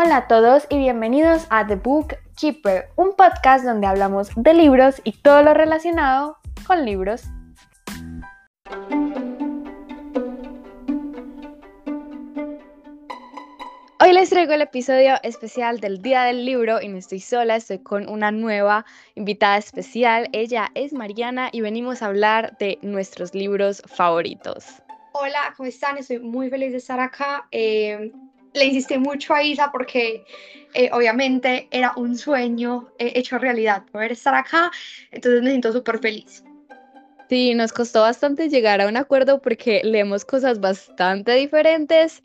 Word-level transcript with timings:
Hola 0.00 0.18
a 0.18 0.28
todos 0.28 0.64
y 0.70 0.78
bienvenidos 0.78 1.48
a 1.50 1.66
The 1.66 1.74
Book 1.74 2.14
Keeper, 2.36 2.88
un 2.94 3.16
podcast 3.16 3.64
donde 3.64 3.88
hablamos 3.88 4.30
de 4.36 4.54
libros 4.54 5.00
y 5.02 5.10
todo 5.10 5.42
lo 5.42 5.54
relacionado 5.54 6.38
con 6.68 6.84
libros. 6.84 7.24
Hoy 13.98 14.12
les 14.12 14.30
traigo 14.30 14.52
el 14.52 14.62
episodio 14.62 15.16
especial 15.24 15.80
del 15.80 16.00
Día 16.00 16.22
del 16.22 16.44
Libro 16.44 16.80
y 16.80 16.86
no 16.86 16.96
estoy 16.96 17.18
sola, 17.18 17.56
estoy 17.56 17.80
con 17.80 18.08
una 18.08 18.30
nueva 18.30 18.86
invitada 19.16 19.56
especial. 19.56 20.28
Ella 20.32 20.70
es 20.76 20.92
Mariana 20.92 21.48
y 21.50 21.60
venimos 21.60 22.02
a 22.02 22.06
hablar 22.06 22.56
de 22.58 22.78
nuestros 22.82 23.34
libros 23.34 23.82
favoritos. 23.86 24.80
Hola, 25.10 25.52
¿cómo 25.56 25.68
están? 25.68 25.98
Estoy 25.98 26.20
muy 26.20 26.50
feliz 26.50 26.70
de 26.70 26.78
estar 26.78 27.00
acá. 27.00 27.48
Eh, 27.50 28.12
le 28.54 28.64
insistí 28.66 28.98
mucho 28.98 29.34
a 29.34 29.42
Isa 29.42 29.70
porque 29.72 30.24
eh, 30.74 30.90
obviamente 30.92 31.68
era 31.70 31.92
un 31.96 32.16
sueño 32.16 32.88
eh, 32.98 33.12
hecho 33.14 33.38
realidad 33.38 33.84
poder 33.90 34.12
estar 34.12 34.34
acá, 34.34 34.70
entonces 35.10 35.42
me 35.42 35.50
siento 35.50 35.72
súper 35.72 35.98
feliz. 35.98 36.44
Sí, 37.28 37.54
nos 37.54 37.72
costó 37.72 38.02
bastante 38.02 38.48
llegar 38.48 38.80
a 38.80 38.88
un 38.88 38.96
acuerdo 38.96 39.42
porque 39.42 39.82
leemos 39.84 40.24
cosas 40.24 40.60
bastante 40.60 41.32
diferentes 41.34 42.22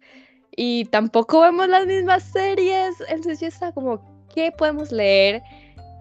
y 0.55 0.85
tampoco 0.85 1.41
vemos 1.41 1.67
las 1.67 1.85
mismas 1.85 2.23
series. 2.23 2.95
Entonces 3.09 3.41
yo 3.41 3.47
estaba 3.47 3.73
como, 3.73 4.27
¿qué 4.33 4.53
podemos 4.57 4.93
leer 4.93 5.41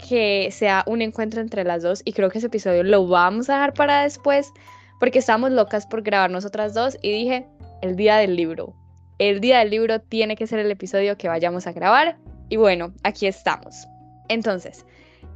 que 0.08 0.50
sea 0.52 0.84
un 0.86 1.02
encuentro 1.02 1.40
entre 1.40 1.64
las 1.64 1.82
dos? 1.82 2.02
Y 2.04 2.12
creo 2.12 2.30
que 2.30 2.38
ese 2.38 2.46
episodio 2.46 2.84
lo 2.84 3.06
vamos 3.08 3.50
a 3.50 3.54
dejar 3.54 3.74
para 3.74 4.02
después 4.02 4.52
porque 5.00 5.18
estábamos 5.18 5.50
locas 5.50 5.84
por 5.84 6.02
grabar 6.02 6.30
nosotras 6.30 6.74
dos 6.74 6.96
y 7.02 7.10
dije, 7.10 7.48
el 7.80 7.96
día 7.96 8.18
del 8.18 8.36
libro. 8.36 8.81
El 9.22 9.40
día 9.40 9.60
del 9.60 9.70
libro 9.70 10.00
tiene 10.00 10.34
que 10.34 10.48
ser 10.48 10.58
el 10.58 10.68
episodio 10.72 11.16
que 11.16 11.28
vayamos 11.28 11.68
a 11.68 11.72
grabar. 11.72 12.16
Y 12.48 12.56
bueno, 12.56 12.92
aquí 13.04 13.28
estamos. 13.28 13.86
Entonces, 14.28 14.84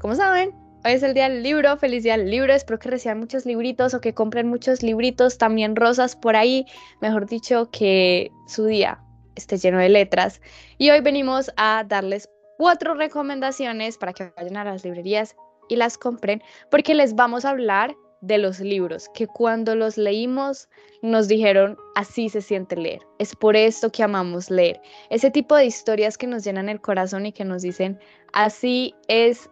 como 0.01 0.17
saben, 0.17 0.51
hoy 0.85 0.91
es 0.91 1.05
el 1.05 1.15
día 1.15 1.29
del 1.29 1.45
libro, 1.45 1.77
feliz 1.77 2.03
día 2.03 2.17
del 2.17 2.29
libro, 2.29 2.53
espero 2.53 2.81
que 2.81 2.91
reciban 2.91 3.21
muchos 3.21 3.47
libritos 3.47 3.95
o 3.95 4.01
que 4.01 4.13
compren 4.13 4.49
muchos 4.49 4.83
libritos, 4.83 5.39
también 5.39 5.77
rosas 5.77 6.17
por 6.17 6.35
ahí, 6.35 6.67
mejor 7.01 7.27
dicho, 7.29 7.71
que 7.71 8.33
su 8.49 8.67
día 8.67 8.99
esté 9.37 9.57
lleno 9.57 9.79
de 9.79 9.89
letras. 9.89 10.41
Y 10.79 10.91
hoy 10.91 11.01
venimos 11.01 11.53
a 11.57 11.85
darles 11.87 12.29
cuatro 12.59 12.95
recomendaciones 12.95 13.99
para 13.99 14.13
que 14.13 14.33
vayan 14.37 14.57
a 14.57 14.65
las 14.65 14.83
librerías 14.83 15.37
y 15.69 15.77
las 15.77 15.97
compren, 15.97 16.43
porque 16.73 16.97
les 16.97 17.15
vamos 17.15 17.45
a 17.45 17.51
hablar 17.51 17.95
de 18.27 18.39
los 18.39 18.61
libros, 18.61 19.09
que 19.15 19.27
cuando 19.27 19.75
los 19.75 19.97
leímos 19.97 20.69
nos 21.03 21.29
dijeron 21.29 21.77
así 21.95 22.29
se 22.29 22.41
siente 22.41 22.77
leer. 22.77 23.01
Es 23.19 23.37
por 23.37 23.57
esto 23.57 23.91
que 23.91 24.03
amamos 24.03 24.51
leer. 24.51 24.81
Ese 25.11 25.31
tipo 25.31 25.55
de 25.55 25.67
historias 25.67 26.19
que 26.19 26.27
nos 26.27 26.45
llenan 26.45 26.69
el 26.69 26.81
corazón 26.81 27.27
y 27.27 27.33
que 27.33 27.45
nos 27.45 27.63
dicen 27.63 27.99
así 28.33 28.95
es 29.09 29.49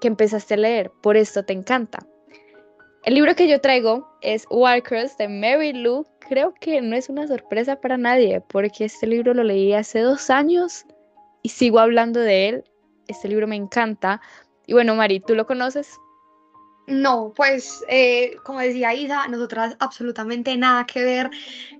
que 0.00 0.08
empezaste 0.08 0.54
a 0.54 0.58
leer, 0.58 0.90
por 1.02 1.16
esto 1.16 1.44
te 1.44 1.54
encanta. 1.54 1.98
El 3.04 3.14
libro 3.14 3.34
que 3.34 3.48
yo 3.48 3.60
traigo 3.60 4.06
es 4.20 4.46
Walkers 4.50 5.16
de 5.16 5.28
Mary 5.28 5.72
Lou. 5.72 6.04
Creo 6.28 6.52
que 6.60 6.80
no 6.82 6.96
es 6.96 7.08
una 7.08 7.26
sorpresa 7.28 7.80
para 7.80 7.96
nadie, 7.96 8.40
porque 8.40 8.86
este 8.86 9.06
libro 9.06 9.32
lo 9.32 9.44
leí 9.44 9.72
hace 9.72 10.00
dos 10.00 10.28
años 10.28 10.84
y 11.42 11.50
sigo 11.50 11.78
hablando 11.78 12.20
de 12.20 12.48
él. 12.48 12.64
Este 13.06 13.28
libro 13.28 13.46
me 13.46 13.54
encanta. 13.54 14.20
Y 14.66 14.72
bueno, 14.72 14.96
Mari, 14.96 15.20
¿tú 15.20 15.36
lo 15.36 15.46
conoces? 15.46 15.88
No, 16.86 17.32
pues 17.34 17.84
eh, 17.88 18.36
como 18.44 18.60
decía 18.60 18.94
Isa, 18.94 19.26
nosotras 19.26 19.76
absolutamente 19.80 20.56
nada 20.56 20.86
que 20.86 21.02
ver. 21.02 21.30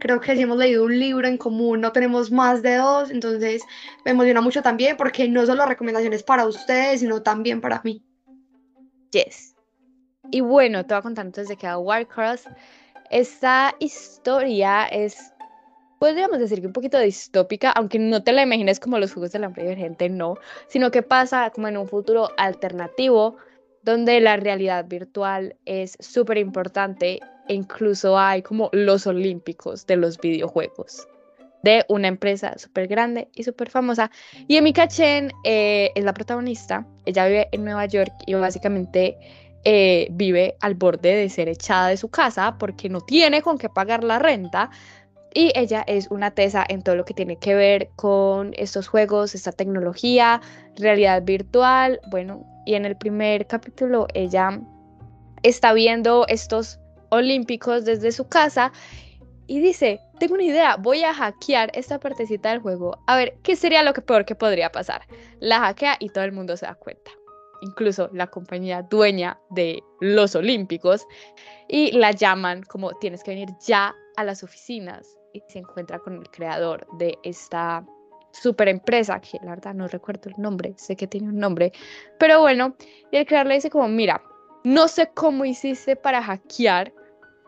Creo 0.01 0.21
que 0.21 0.35
si 0.35 0.43
hemos 0.43 0.59
leído 0.59 0.85
un 0.85 0.99
libro 0.99 1.29
en 1.29 1.39
común, 1.39 1.81
no 1.81 1.93
tenemos 1.93 2.33
más 2.33 2.61
de 2.62 2.75
dos, 2.77 3.11
entonces 3.11 3.62
me 4.05 4.11
emociona 4.11 4.41
mucho 4.41 4.62
también 4.62 4.97
porque 4.97 5.28
no 5.28 5.47
solo 5.47 5.65
recomendaciones 5.65 6.25
para 6.25 6.44
ustedes, 6.44 7.00
sino 7.00 7.22
también 7.22 7.61
para 7.61 7.81
mí. 7.84 8.03
Yes. 9.12 9.55
Y 10.33 10.41
bueno, 10.41 10.84
te 10.84 10.94
voy 10.94 10.99
a 10.99 11.03
contar 11.03 11.27
antes 11.27 11.47
de 11.47 11.56
que 11.56 11.69
haga 11.69 11.78
Warcross. 11.78 12.49
Esta 13.11 13.77
historia 13.78 14.87
es, 14.87 15.33
podríamos 16.00 16.41
decir 16.41 16.61
que 16.61 16.67
un 16.67 16.73
poquito 16.73 16.99
distópica, 16.99 17.71
aunque 17.71 18.00
no 18.00 18.25
te 18.25 18.33
la 18.33 18.43
imagines 18.43 18.81
como 18.81 18.99
los 18.99 19.12
juegos 19.12 19.31
de 19.31 19.38
la 19.38 19.53
gente, 19.53 20.09
no, 20.09 20.37
sino 20.67 20.91
que 20.91 21.03
pasa 21.03 21.50
como 21.50 21.69
en 21.69 21.77
un 21.77 21.87
futuro 21.87 22.31
alternativo 22.37 23.37
donde 23.87 24.21
la 24.21 24.37
realidad 24.37 24.85
virtual 24.87 25.55
es 25.65 25.97
súper 26.01 26.39
importante 26.39 27.21
e 27.49 27.55
incluso 27.55 28.19
hay 28.19 28.43
como 28.43 28.69
los 28.73 29.07
olímpicos 29.07 29.87
de 29.87 29.97
los 29.97 30.19
videojuegos 30.19 31.07
de 31.63 31.85
una 31.89 32.09
empresa 32.09 32.59
súper 32.59 32.89
grande 32.89 33.29
y 33.35 33.45
súper 33.45 33.71
famosa. 33.71 34.11
Y 34.47 34.57
Emika 34.57 34.89
Chen 34.89 35.33
eh, 35.45 35.91
es 35.95 36.05
la 36.05 36.13
protagonista, 36.13 36.87
ella 37.07 37.27
vive 37.27 37.49
en 37.53 37.65
Nueva 37.65 37.87
York 37.87 38.13
y 38.27 38.35
básicamente 38.35 39.17
eh, 39.65 40.09
vive 40.11 40.57
al 40.61 40.75
borde 40.75 41.15
de 41.15 41.29
ser 41.29 41.49
echada 41.49 41.89
de 41.89 41.97
su 41.97 42.09
casa 42.09 42.57
porque 42.59 42.89
no 42.89 43.01
tiene 43.01 43.41
con 43.41 43.57
qué 43.57 43.69
pagar 43.69 44.03
la 44.03 44.19
renta. 44.19 44.71
Y 45.33 45.53
ella 45.55 45.85
es 45.87 46.09
una 46.11 46.31
tesa 46.31 46.65
en 46.67 46.83
todo 46.83 46.97
lo 46.97 47.05
que 47.05 47.15
tiene 47.15 47.37
que 47.37 47.55
ver 47.55 47.91
con 47.95 48.53
estos 48.57 48.89
juegos, 48.89 49.35
esta 49.35 49.53
tecnología, 49.53 50.41
realidad 50.77 51.23
virtual. 51.25 52.01
Bueno, 52.11 52.56
y 52.66 52.75
en 52.75 52.84
el 52.84 52.97
primer 52.97 53.47
capítulo 53.47 54.06
ella 54.12 54.60
está 55.43 55.72
viendo 55.72 56.27
estos 56.28 56.78
olímpicos 57.09 57.87
desde 57.87 58.12
su 58.12 58.28
casa 58.28 58.72
y 59.47 59.60
dice, 59.60 60.00
tengo 60.19 60.34
una 60.34 60.43
idea, 60.43 60.76
voy 60.76 61.05
a 61.05 61.15
hackear 61.15 61.71
esta 61.72 61.99
partecita 61.99 62.50
del 62.50 62.59
juego. 62.59 62.99
A 63.06 63.16
ver, 63.16 63.38
¿qué 63.43 63.56
sería 63.56 63.82
lo 63.82 63.94
que 63.94 64.03
peor 64.03 64.25
que 64.25 64.34
podría 64.34 64.71
pasar? 64.72 65.03
La 65.41 65.60
hackea 65.60 65.97
y 66.00 66.10
todo 66.10 66.25
el 66.25 66.32
mundo 66.32 66.56
se 66.56 66.66
da 66.66 66.75
cuenta 66.75 67.12
incluso 67.60 68.09
la 68.12 68.26
compañía 68.26 68.82
dueña 68.82 69.38
de 69.50 69.82
los 70.00 70.34
Olímpicos, 70.34 71.06
y 71.69 71.93
la 71.93 72.12
llaman 72.12 72.62
como 72.62 72.93
tienes 72.99 73.22
que 73.22 73.32
venir 73.32 73.49
ya 73.66 73.94
a 74.16 74.25
las 74.25 74.43
oficinas 74.43 75.16
y 75.32 75.43
se 75.49 75.59
encuentra 75.59 75.99
con 75.99 76.15
el 76.16 76.31
creador 76.31 76.87
de 76.99 77.19
esta 77.22 77.84
super 78.41 78.69
empresa, 78.69 79.21
que 79.21 79.39
la 79.43 79.51
verdad 79.51 79.75
no 79.75 79.89
recuerdo 79.89 80.31
el 80.31 80.41
nombre, 80.41 80.75
sé 80.77 80.97
que 80.97 81.07
tiene 81.07 81.29
un 81.29 81.39
nombre, 81.39 81.73
pero 82.19 82.41
bueno, 82.41 82.77
y 83.11 83.17
el 83.17 83.27
creador 83.27 83.49
le 83.49 83.55
dice 83.55 83.71
como, 83.71 83.89
mira, 83.89 84.23
no 84.65 84.89
sé 84.89 85.11
cómo 85.15 85.45
hiciste 85.45 85.97
para 85.97 86.23
hackear, 86.23 86.93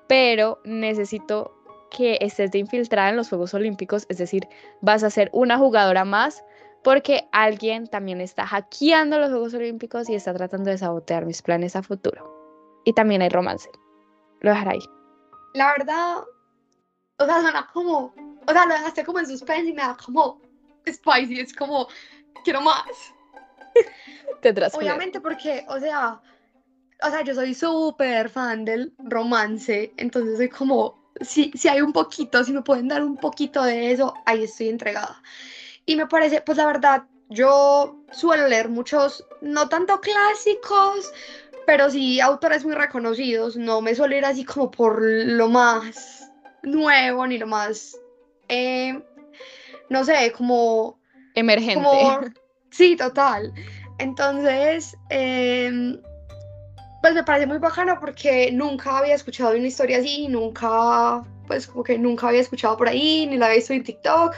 pero 0.08 0.60
necesito 0.64 1.54
que 1.90 2.18
estés 2.20 2.50
de 2.50 2.58
infiltrada 2.58 3.10
en 3.10 3.16
los 3.16 3.28
Juegos 3.28 3.54
Olímpicos, 3.54 4.06
es 4.08 4.18
decir, 4.18 4.46
vas 4.80 5.02
a 5.02 5.10
ser 5.10 5.30
una 5.32 5.58
jugadora 5.58 6.04
más 6.04 6.44
porque 6.84 7.28
alguien 7.32 7.86
también 7.86 8.20
está 8.20 8.46
hackeando 8.46 9.18
los 9.18 9.30
Juegos 9.30 9.54
Olímpicos 9.54 10.08
y 10.08 10.14
está 10.14 10.32
tratando 10.34 10.70
de 10.70 10.78
sabotear 10.78 11.26
mis 11.26 11.42
planes 11.42 11.76
a 11.76 11.82
futuro. 11.82 12.80
Y 12.84 12.92
también 12.92 13.20
hay 13.22 13.28
romance. 13.28 13.68
Lo 14.40 14.50
dejaré 14.50 14.70
ahí. 14.70 14.84
La 15.54 15.72
verdad, 15.72 16.18
o 17.18 17.24
sea, 17.24 17.40
suena 17.40 17.68
como, 17.72 18.14
o 18.46 18.52
sea, 18.52 18.64
lo 18.66 18.74
dejaste 18.74 19.04
como 19.04 19.18
en 19.18 19.26
suspense 19.26 19.70
y 19.70 19.72
me 19.72 19.82
da 19.82 19.96
como 20.02 20.40
spicy, 20.92 21.40
es 21.40 21.52
como, 21.54 21.88
quiero 22.44 22.60
más. 22.60 22.84
Te 24.42 24.50
Obviamente 24.50 25.20
porque, 25.20 25.64
o 25.68 25.78
sea, 25.80 26.20
o 27.02 27.10
sea, 27.10 27.22
yo 27.22 27.34
soy 27.34 27.54
súper 27.54 28.28
fan 28.28 28.64
del 28.64 28.92
romance, 28.98 29.92
entonces 29.96 30.36
soy 30.36 30.48
como, 30.48 31.12
si, 31.20 31.50
si 31.54 31.68
hay 31.68 31.80
un 31.80 31.92
poquito, 31.92 32.44
si 32.44 32.52
me 32.52 32.62
pueden 32.62 32.88
dar 32.88 33.02
un 33.02 33.16
poquito 33.16 33.62
de 33.62 33.92
eso, 33.92 34.14
ahí 34.26 34.44
estoy 34.44 34.68
entregada. 34.68 35.20
Y 35.86 35.96
me 35.96 36.06
parece, 36.06 36.40
pues 36.40 36.58
la 36.58 36.66
verdad, 36.66 37.04
yo 37.30 38.04
suelo 38.10 38.48
leer 38.48 38.68
muchos, 38.68 39.24
no 39.40 39.68
tanto 39.68 40.00
clásicos, 40.00 41.12
pero 41.66 41.90
sí 41.90 42.20
autores 42.20 42.64
muy 42.64 42.74
reconocidos. 42.74 43.56
No 43.56 43.80
me 43.80 43.94
suelo 43.94 44.16
ir 44.16 44.24
así 44.24 44.44
como 44.44 44.70
por 44.70 45.02
lo 45.02 45.48
más 45.48 46.30
nuevo 46.62 47.26
ni 47.26 47.38
lo 47.38 47.46
más, 47.46 47.98
eh, 48.48 49.02
no 49.90 50.04
sé, 50.04 50.32
como... 50.36 50.98
Emergente. 51.34 51.88
sí, 52.70 52.96
total. 52.96 53.52
Entonces, 53.98 54.96
em, 55.10 56.00
pues 57.00 57.14
me 57.14 57.22
parece 57.22 57.46
muy 57.46 57.58
bacano 57.58 57.98
porque 58.00 58.50
nunca 58.52 58.98
había 58.98 59.14
escuchado 59.14 59.56
una 59.56 59.66
historia 59.66 59.98
así, 59.98 60.28
nunca, 60.28 61.22
pues 61.46 61.66
como 61.66 61.84
que 61.84 61.98
nunca 61.98 62.28
había 62.28 62.40
escuchado 62.40 62.76
por 62.76 62.88
ahí, 62.88 63.26
ni 63.26 63.36
la 63.36 63.46
había 63.46 63.56
visto 63.56 63.72
en 63.72 63.82
TikTok. 63.82 64.34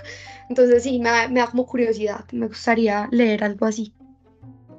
Entonces 0.48 0.82
sí, 0.82 0.98
me 0.98 1.10
da, 1.10 1.46
como 1.46 1.66
curiosidad, 1.66 2.24
me 2.32 2.48
gustaría 2.48 3.08
leer 3.10 3.44
algo 3.44 3.66
así. 3.66 3.94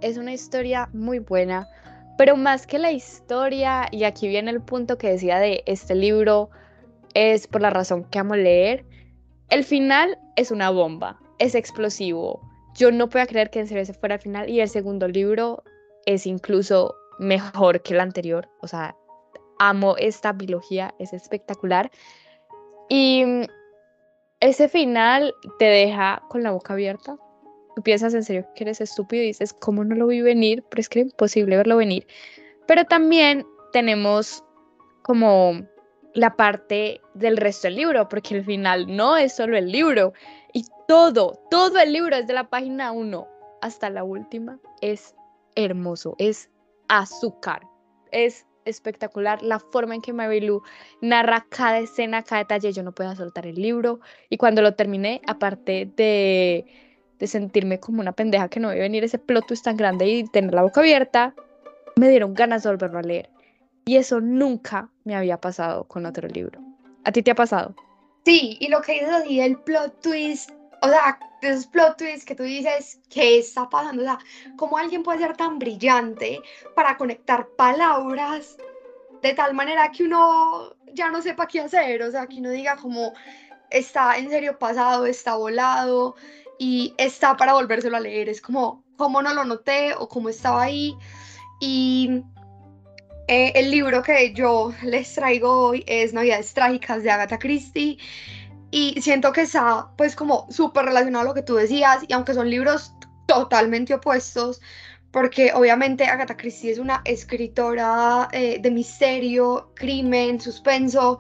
Es 0.02 0.18
una 0.18 0.34
historia 0.34 0.90
muy 0.94 1.20
buena, 1.20 1.68
pero 2.18 2.36
más 2.36 2.68
que 2.68 2.78
la 2.78 2.92
historia, 2.92 3.88
y 3.92 4.04
aquí 4.04 4.28
viene 4.28 4.52
el 4.52 4.62
punto 4.62 4.98
que 4.98 5.10
decía 5.10 5.40
de 5.40 5.64
este 5.66 5.96
libro, 5.96 6.50
es 7.14 7.48
por 7.48 7.62
la 7.62 7.70
razón 7.70 8.04
que 8.06 8.20
amo 8.20 8.36
leer, 8.36 8.86
el 9.52 9.64
final 9.64 10.18
es 10.36 10.50
una 10.50 10.72
bomba, 10.72 11.20
es 11.38 11.54
explosivo. 11.54 12.42
Yo 12.76 12.92
no 12.92 13.10
puedo 13.10 13.26
creer 13.28 13.50
que 13.50 13.60
en 13.60 13.68
serio 13.68 13.86
se 13.86 13.94
fuera 13.94 14.16
el 14.16 14.22
final 14.22 14.50
y 14.50 14.60
el 14.62 14.70
segundo 14.70 15.08
libro 15.08 15.64
es 16.06 16.26
incluso 16.26 16.96
mejor 17.20 17.82
que 17.84 17.94
el 17.94 18.00
anterior, 18.00 18.50
o 18.62 18.68
sea, 18.68 18.96
amo 19.60 19.96
esta 19.98 20.32
biología, 20.34 20.96
es 20.98 21.14
espectacular. 21.14 21.92
Y 22.90 23.24
ese 24.40 24.68
final 24.68 25.34
te 25.60 25.66
deja 25.66 26.24
con 26.30 26.42
la 26.42 26.52
boca 26.52 26.74
abierta 26.74 27.18
tú 27.76 27.82
piensas 27.82 28.14
en 28.14 28.24
serio 28.24 28.48
que 28.56 28.64
eres 28.64 28.82
estúpido 28.82 29.24
y 29.24 29.28
dices, 29.28 29.54
¿cómo 29.54 29.84
no 29.84 29.96
lo 29.96 30.08
vi 30.08 30.22
venir? 30.22 30.64
Pero 30.70 30.82
es 30.82 30.90
que 30.90 31.00
era 31.00 31.10
imposible 31.10 31.58
verlo 31.58 31.78
venir. 31.78 32.08
Pero 32.68 32.86
también 32.86 33.46
tenemos 33.72 34.44
como 35.04 35.62
la 36.14 36.36
parte 36.36 37.02
del 37.14 37.38
resto 37.38 37.68
del 37.68 37.76
libro, 37.76 38.10
porque 38.10 38.36
el 38.36 38.46
final 38.46 38.86
no 38.96 39.18
es 39.18 39.36
solo 39.36 39.58
el 39.58 39.72
libro. 39.72 40.14
Y 40.54 40.66
todo, 40.88 41.40
todo 41.50 41.80
el 41.80 41.94
libro, 41.94 42.18
desde 42.18 42.34
la 42.34 42.50
página 42.50 42.92
1 42.92 43.28
hasta 43.62 43.90
la 43.90 44.04
última, 44.04 44.60
es 44.82 45.16
hermoso, 45.56 46.16
es 46.18 46.50
azúcar, 46.88 47.62
es 48.12 48.46
espectacular 48.66 49.42
la 49.42 49.60
forma 49.60 49.96
en 49.96 50.02
que 50.02 50.14
Mary 50.14 50.42
Lou 50.42 50.62
narra 51.02 51.46
cada 51.50 51.80
escena, 51.80 52.24
cada 52.24 52.44
detalle. 52.44 52.74
Yo 52.74 52.84
no 52.84 52.92
puedo 52.92 53.16
soltar 53.16 53.48
el 53.48 53.56
libro. 53.56 54.00
Y 54.30 54.38
cuando 54.38 54.62
lo 54.62 54.76
terminé, 54.76 55.22
aparte 55.28 55.90
de, 55.96 56.66
de 57.20 57.28
sentirme 57.28 57.80
como 57.80 58.02
una 58.02 58.12
pendeja 58.12 58.50
que 58.50 58.60
no 58.60 58.70
ve 58.70 58.80
venir 58.80 59.04
ese 59.04 59.18
plot 59.18 59.48
twist 59.48 59.66
tan 59.66 59.78
grande 59.78 60.08
y 60.08 60.24
tener 60.26 60.54
la 60.54 60.64
boca 60.64 60.82
abierta, 60.82 61.34
me 61.96 62.10
dieron 62.10 62.34
ganas 62.34 62.64
de 62.64 62.70
volverlo 62.70 63.00
a 63.00 63.04
leer. 63.04 63.30
Y 63.86 63.98
eso 63.98 64.22
nunca 64.22 64.90
me 65.04 65.16
había 65.16 65.38
pasado 65.40 65.86
con 65.86 66.06
otro 66.06 66.28
libro. 66.28 66.60
¿A 67.04 67.12
ti 67.12 67.24
te 67.24 67.32
ha 67.32 67.36
pasado? 67.36 67.76
Sí, 68.26 68.58
y 68.60 68.68
lo 68.68 68.82
que 68.82 68.94
dices 68.94 69.10
así, 69.10 69.40
el 69.40 69.58
plot 69.58 70.02
twist, 70.02 70.52
o 70.82 70.88
sea, 70.88 71.20
esos 71.42 71.66
plot 71.66 71.98
twists 71.98 72.26
que 72.26 72.36
tú 72.36 72.44
dices, 72.44 73.00
¿qué 73.10 73.40
está 73.40 73.68
pasando? 73.70 74.04
O 74.04 74.06
sea, 74.06 74.20
¿cómo 74.58 74.78
alguien 74.78 75.02
puede 75.02 75.20
ser 75.20 75.36
tan 75.36 75.58
brillante 75.58 76.40
para 76.76 76.98
conectar 76.98 77.48
palabras 77.58 78.58
de 79.24 79.34
tal 79.34 79.56
manera 79.56 79.92
que 79.92 80.04
uno 80.04 80.76
ya 80.94 81.10
no 81.10 81.22
sepa 81.22 81.48
qué 81.48 81.62
hacer? 81.62 82.04
O 82.04 82.12
sea, 82.12 82.28
que 82.28 82.38
uno 82.38 82.52
diga 82.52 82.76
como, 82.76 83.14
está 83.72 84.18
en 84.18 84.30
serio 84.30 84.60
pasado, 84.60 85.08
está 85.08 85.36
volado 85.36 86.16
y 86.60 86.94
está 86.98 87.36
para 87.36 87.54
volvérselo 87.54 87.98
a 87.98 88.02
leer. 88.02 88.30
Es 88.30 88.42
como, 88.42 88.84
¿cómo 88.98 89.24
no 89.24 89.34
lo 89.34 89.44
noté 89.46 89.96
o 89.96 90.08
cómo 90.08 90.30
estaba 90.30 90.62
ahí? 90.62 90.96
Y 91.60 92.22
eh, 93.32 93.54
el 93.56 93.72
libro 93.72 94.04
que 94.04 94.34
yo 94.34 94.74
les 94.84 95.14
traigo 95.14 95.68
hoy 95.68 95.86
es 95.88 96.12
Navidades 96.12 96.54
Trágicas 96.54 97.02
de 97.02 97.12
Agatha 97.12 97.40
Christie 97.40 97.98
y 98.72 99.02
siento 99.02 99.32
que 99.32 99.44
está 99.44 99.88
pues 99.96 100.18
como 100.18 100.52
súper 100.52 100.84
relacionado 100.84 101.24
a 101.24 101.28
lo 101.30 101.34
que 101.34 101.42
tú 101.42 101.56
decías 101.56 102.04
y 102.06 102.12
aunque 102.12 102.34
son 102.34 102.50
libros 102.50 102.94
totalmente 103.28 103.94
opuestos 103.94 104.60
porque 105.12 105.54
obviamente 105.54 106.04
Agatha 106.04 106.36
Christie 106.36 106.72
es 106.72 106.78
una 106.78 107.04
escritora 107.06 108.28
eh, 108.34 108.60
de 108.60 108.70
misterio, 108.70 109.72
crimen, 109.76 110.42
suspenso 110.42 111.20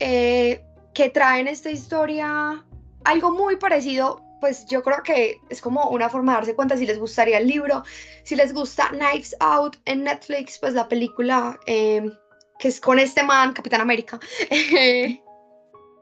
eh, 0.00 0.64
que 0.94 1.10
trae 1.10 1.42
en 1.42 1.46
esta 1.46 1.70
historia 1.70 2.64
algo 3.04 3.30
muy 3.30 3.54
parecido 3.54 4.20
pues 4.40 4.66
yo 4.66 4.82
creo 4.82 5.02
que 5.02 5.40
es 5.48 5.60
como 5.60 5.88
una 5.90 6.08
forma 6.08 6.32
de 6.32 6.36
darse 6.36 6.54
cuenta 6.54 6.76
si 6.76 6.86
les 6.86 6.98
gustaría 6.98 7.38
el 7.38 7.46
libro, 7.46 7.84
si 8.24 8.36
les 8.36 8.52
gusta 8.52 8.88
Knives 8.88 9.36
Out 9.40 9.76
en 9.84 10.04
Netflix, 10.04 10.58
pues 10.58 10.74
la 10.74 10.88
película 10.88 11.58
em, 11.66 12.10
que 12.58 12.68
es 12.68 12.80
con 12.80 12.98
este 12.98 13.22
man, 13.22 13.52
Capitán 13.52 13.80
América. 13.80 14.18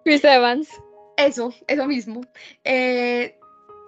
Chris 0.04 0.24
Evans. 0.24 0.68
Eso, 1.16 1.52
eso 1.66 1.86
mismo. 1.86 2.20
Eh, 2.64 3.36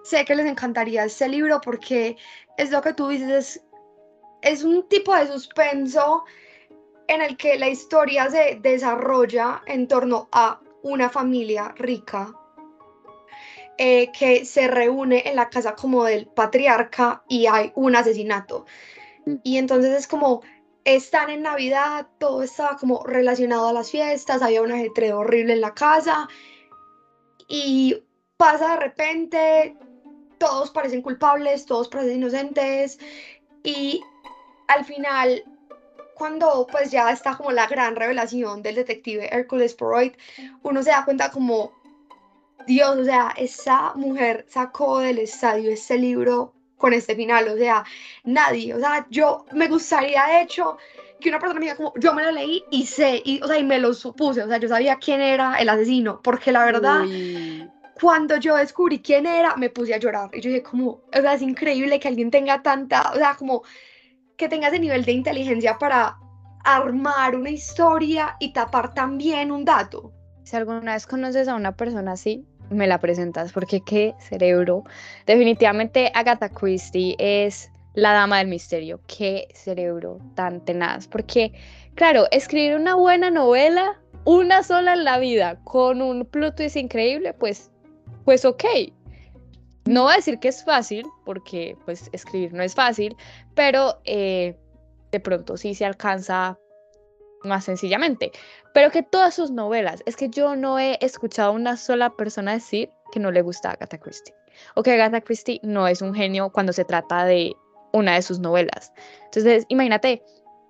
sé 0.03 0.25
que 0.25 0.35
les 0.35 0.45
encantaría 0.45 1.05
este 1.05 1.29
libro 1.29 1.61
porque 1.61 2.17
es 2.57 2.71
lo 2.71 2.81
que 2.81 2.93
tú 2.93 3.07
dices, 3.07 3.29
es, 3.29 3.63
es 4.41 4.63
un 4.63 4.87
tipo 4.89 5.15
de 5.15 5.27
suspenso 5.27 6.23
en 7.07 7.21
el 7.21 7.37
que 7.37 7.57
la 7.57 7.69
historia 7.69 8.29
se 8.29 8.59
desarrolla 8.61 9.61
en 9.65 9.87
torno 9.87 10.29
a 10.31 10.59
una 10.83 11.09
familia 11.09 11.73
rica 11.77 12.33
eh, 13.77 14.11
que 14.11 14.45
se 14.45 14.67
reúne 14.67 15.23
en 15.27 15.35
la 15.35 15.49
casa 15.49 15.75
como 15.75 16.03
del 16.03 16.27
patriarca 16.27 17.23
y 17.27 17.47
hay 17.47 17.71
un 17.75 17.95
asesinato. 17.95 18.65
Mm. 19.25 19.35
Y 19.43 19.57
entonces 19.57 19.97
es 19.97 20.07
como, 20.07 20.41
están 20.83 21.29
en 21.29 21.43
Navidad, 21.43 22.07
todo 22.17 22.43
estaba 22.43 22.77
como 22.77 23.03
relacionado 23.05 23.67
a 23.67 23.73
las 23.73 23.91
fiestas, 23.91 24.41
había 24.41 24.61
un 24.61 24.71
ajetreo 24.71 25.19
horrible 25.19 25.53
en 25.53 25.61
la 25.61 25.73
casa 25.73 26.27
y 27.47 28.03
pasa 28.37 28.75
de 28.75 28.77
repente, 28.77 29.77
todos 30.37 30.71
parecen 30.71 31.01
culpables, 31.01 31.65
todos 31.65 31.87
parecen 31.87 32.17
inocentes 32.17 32.97
y 33.63 34.01
al 34.67 34.85
final 34.85 35.43
cuando 36.15 36.67
pues 36.71 36.91
ya 36.91 37.11
está 37.11 37.35
como 37.35 37.51
la 37.51 37.67
gran 37.67 37.95
revelación 37.95 38.61
del 38.61 38.75
detective 38.75 39.27
Hercules 39.31 39.73
Poirot, 39.73 40.17
uno 40.63 40.83
se 40.83 40.91
da 40.91 41.03
cuenta 41.03 41.31
como 41.31 41.80
Dios, 42.67 42.97
o 42.97 43.03
sea, 43.03 43.33
esa 43.37 43.93
mujer 43.95 44.45
sacó 44.49 44.99
del 44.99 45.19
estadio 45.19 45.71
este 45.71 45.97
libro 45.97 46.53
con 46.77 46.93
este 46.93 47.15
final, 47.15 47.47
o 47.47 47.57
sea, 47.57 47.83
nadie, 48.23 48.73
o 48.73 48.79
sea, 48.79 49.05
yo 49.09 49.45
me 49.53 49.67
gustaría 49.67 50.25
de 50.25 50.41
hecho 50.41 50.77
que 51.19 51.29
una 51.29 51.39
persona 51.39 51.59
me 51.59 51.67
diga 51.67 51.77
como, 51.77 51.93
yo 51.97 52.13
me 52.13 52.23
lo 52.23 52.31
leí 52.31 52.63
y 52.71 52.85
sé, 52.85 53.21
y, 53.23 53.39
o 53.41 53.47
sea, 53.47 53.59
y 53.59 53.63
me 53.63 53.77
lo 53.77 53.93
supuse, 53.93 54.41
o 54.41 54.47
sea, 54.47 54.57
yo 54.57 54.67
sabía 54.67 54.97
quién 54.97 55.21
era 55.21 55.55
el 55.59 55.69
asesino, 55.69 56.19
porque 56.23 56.51
la 56.51 56.65
verdad, 56.65 57.01
cuando 57.99 58.37
yo 58.37 58.55
descubrí 58.55 58.99
quién 58.99 59.27
era, 59.27 59.55
me 59.55 59.69
puse 59.69 59.93
a 59.93 59.99
llorar, 59.99 60.31
y 60.33 60.41
yo 60.41 60.49
dije 60.49 60.63
como, 60.63 60.87
o 60.87 61.21
sea, 61.21 61.35
es 61.35 61.43
increíble 61.43 61.99
que 61.99 62.07
alguien 62.07 62.31
tenga 62.31 62.63
tanta, 62.63 63.11
o 63.11 63.15
sea, 63.15 63.35
como 63.35 63.61
que 64.35 64.49
tenga 64.49 64.69
ese 64.69 64.79
nivel 64.79 65.05
de 65.05 65.11
inteligencia 65.11 65.77
para 65.77 66.17
armar 66.63 67.35
una 67.35 67.51
historia 67.51 68.35
y 68.39 68.53
tapar 68.53 68.93
también 68.93 69.51
un 69.51 69.63
dato. 69.65 70.11
Si 70.43 70.55
alguna 70.55 70.93
vez 70.93 71.05
conoces 71.05 71.47
a 71.47 71.55
una 71.55 71.75
persona 71.75 72.13
así, 72.13 72.45
me 72.71 72.87
la 72.87 72.99
presentas, 72.99 73.51
porque 73.51 73.81
qué 73.81 74.15
cerebro. 74.19 74.83
Definitivamente 75.25 76.11
Agatha 76.15 76.49
Christie 76.49 77.15
es 77.19 77.69
la 77.93 78.13
dama 78.13 78.37
del 78.39 78.47
misterio, 78.47 79.01
qué 79.07 79.47
cerebro 79.53 80.17
tan 80.35 80.63
tenaz, 80.63 81.07
porque 81.07 81.53
claro, 81.95 82.25
escribir 82.31 82.75
una 82.75 82.95
buena 82.95 83.29
novela, 83.29 83.99
una 84.23 84.63
sola 84.63 84.93
en 84.93 85.03
la 85.03 85.19
vida, 85.19 85.59
con 85.63 86.01
un 86.01 86.25
plot 86.25 86.55
twist 86.55 86.77
increíble, 86.77 87.33
pues, 87.33 87.71
pues 88.25 88.45
ok. 88.45 88.63
No 89.85 90.03
voy 90.03 90.13
a 90.13 90.17
decir 90.17 90.39
que 90.39 90.47
es 90.47 90.63
fácil, 90.63 91.05
porque 91.25 91.75
pues 91.85 92.09
escribir 92.13 92.53
no 92.53 92.63
es 92.63 92.75
fácil, 92.75 93.15
pero 93.55 93.99
eh, 94.05 94.55
de 95.11 95.19
pronto 95.19 95.57
sí 95.57 95.73
se 95.73 95.85
alcanza 95.85 96.57
más 97.43 97.65
sencillamente. 97.65 98.31
Pero 98.73 98.91
que 98.91 99.03
todas 99.03 99.33
sus 99.33 99.51
novelas, 99.51 100.01
es 100.05 100.15
que 100.15 100.29
yo 100.29 100.55
no 100.55 100.79
he 100.79 100.97
escuchado 101.01 101.49
a 101.49 101.55
una 101.55 101.77
sola 101.77 102.11
persona 102.11 102.53
decir 102.53 102.89
que 103.11 103.19
no 103.19 103.31
le 103.31 103.41
gusta 103.41 103.71
Agatha 103.71 103.97
Christie. 103.97 104.33
O 104.75 104.83
que 104.83 104.91
Agatha 104.91 105.21
Christie 105.21 105.59
no 105.63 105.87
es 105.87 106.01
un 106.01 106.13
genio 106.13 106.49
cuando 106.49 106.73
se 106.73 106.85
trata 106.85 107.25
de 107.25 107.53
una 107.93 108.15
de 108.15 108.21
sus 108.21 108.39
novelas. 108.39 108.93
Entonces, 109.25 109.65
imagínate 109.69 110.23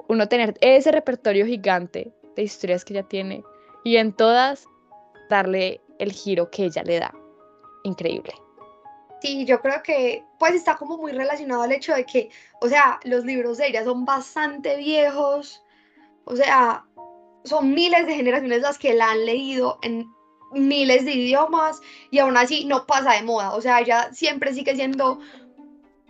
uno 0.07 0.27
tener 0.27 0.57
ese 0.61 0.91
repertorio 0.91 1.45
gigante 1.45 2.13
de 2.35 2.43
historias 2.43 2.83
que 2.83 2.93
ella 2.93 3.07
tiene 3.07 3.43
y 3.83 3.97
en 3.97 4.13
todas 4.13 4.65
darle 5.29 5.81
el 5.99 6.11
giro 6.11 6.49
que 6.49 6.65
ella 6.65 6.83
le 6.83 6.99
da. 6.99 7.13
Increíble. 7.83 8.33
Sí, 9.21 9.45
yo 9.45 9.61
creo 9.61 9.83
que 9.83 10.23
pues 10.39 10.55
está 10.55 10.75
como 10.75 10.97
muy 10.97 11.11
relacionado 11.11 11.61
al 11.61 11.71
hecho 11.71 11.93
de 11.93 12.05
que, 12.05 12.29
o 12.59 12.67
sea, 12.67 12.99
los 13.03 13.23
libros 13.23 13.57
de 13.57 13.67
ella 13.67 13.83
son 13.83 14.03
bastante 14.03 14.77
viejos, 14.77 15.63
o 16.25 16.35
sea, 16.35 16.85
son 17.43 17.73
miles 17.73 18.05
de 18.05 18.15
generaciones 18.15 18.61
las 18.61 18.77
que 18.77 18.93
la 18.93 19.11
han 19.11 19.25
leído 19.25 19.79
en 19.81 20.07
miles 20.53 21.05
de 21.05 21.13
idiomas 21.13 21.79
y 22.09 22.19
aún 22.19 22.37
así 22.37 22.65
no 22.65 22.85
pasa 22.85 23.13
de 23.13 23.23
moda. 23.23 23.53
O 23.53 23.61
sea, 23.61 23.79
ella 23.79 24.09
siempre 24.11 24.53
sigue 24.53 24.75
siendo 24.75 25.19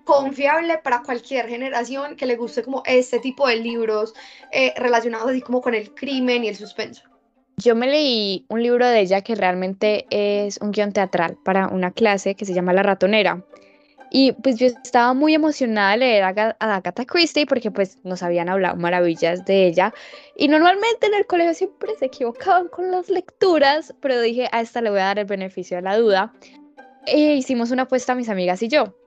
confiable 0.03 0.79
para 0.79 1.03
cualquier 1.03 1.47
generación 1.47 2.15
que 2.15 2.25
le 2.25 2.35
guste 2.35 2.63
como 2.63 2.83
este 2.85 3.19
tipo 3.19 3.47
de 3.47 3.57
libros 3.57 4.13
eh, 4.51 4.73
relacionados 4.77 5.29
así 5.29 5.41
como 5.41 5.61
con 5.61 5.75
el 5.75 5.93
crimen 5.93 6.43
y 6.43 6.49
el 6.49 6.55
suspenso. 6.55 7.03
Yo 7.57 7.75
me 7.75 7.87
leí 7.87 8.45
un 8.49 8.63
libro 8.63 8.87
de 8.87 9.01
ella 9.01 9.21
que 9.21 9.35
realmente 9.35 10.07
es 10.09 10.57
un 10.57 10.71
guion 10.71 10.93
teatral 10.93 11.37
para 11.43 11.67
una 11.67 11.91
clase 11.91 12.35
que 12.35 12.45
se 12.45 12.53
llama 12.53 12.73
La 12.73 12.81
ratonera. 12.81 13.45
Y 14.13 14.33
pues 14.33 14.57
yo 14.57 14.67
estaba 14.67 15.13
muy 15.13 15.33
emocionada 15.33 15.91
de 15.91 15.97
leer 15.97 16.23
a, 16.23 16.55
Agatha 16.59 17.05
Christie 17.05 17.45
porque 17.45 17.71
pues 17.71 17.97
nos 18.03 18.21
habían 18.21 18.49
hablado 18.49 18.75
maravillas 18.75 19.45
de 19.45 19.67
ella. 19.67 19.93
Y 20.35 20.49
normalmente 20.49 21.07
en 21.07 21.13
el 21.13 21.25
colegio 21.25 21.53
siempre 21.53 21.95
se 21.97 22.07
equivocaban 22.07 22.67
con 22.67 22.91
las 22.91 23.09
lecturas, 23.09 23.95
pero 24.01 24.19
dije, 24.19 24.49
a 24.51 24.59
esta 24.59 24.81
le 24.81 24.89
voy 24.89 24.99
a 24.99 25.05
dar 25.05 25.19
el 25.19 25.25
beneficio 25.25 25.77
de 25.77 25.83
la 25.83 25.97
duda. 25.97 26.33
E 27.07 27.35
hicimos 27.35 27.71
una 27.71 27.83
apuesta 27.83 28.11
a 28.11 28.15
mis 28.15 28.27
amigas 28.27 28.61
y 28.61 28.67
yo. 28.67 28.97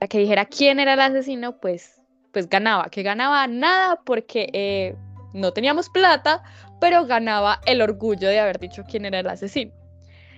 La 0.00 0.06
que 0.06 0.18
dijera 0.18 0.44
quién 0.44 0.78
era 0.78 0.94
el 0.94 1.00
asesino, 1.00 1.58
pues, 1.58 2.00
pues 2.32 2.48
ganaba. 2.48 2.88
Que 2.88 3.02
ganaba 3.02 3.48
nada 3.48 4.00
porque 4.04 4.48
eh, 4.52 4.94
no 5.34 5.52
teníamos 5.52 5.90
plata, 5.90 6.44
pero 6.80 7.04
ganaba 7.04 7.60
el 7.66 7.82
orgullo 7.82 8.28
de 8.28 8.38
haber 8.38 8.60
dicho 8.60 8.84
quién 8.88 9.06
era 9.06 9.18
el 9.18 9.28
asesino. 9.28 9.72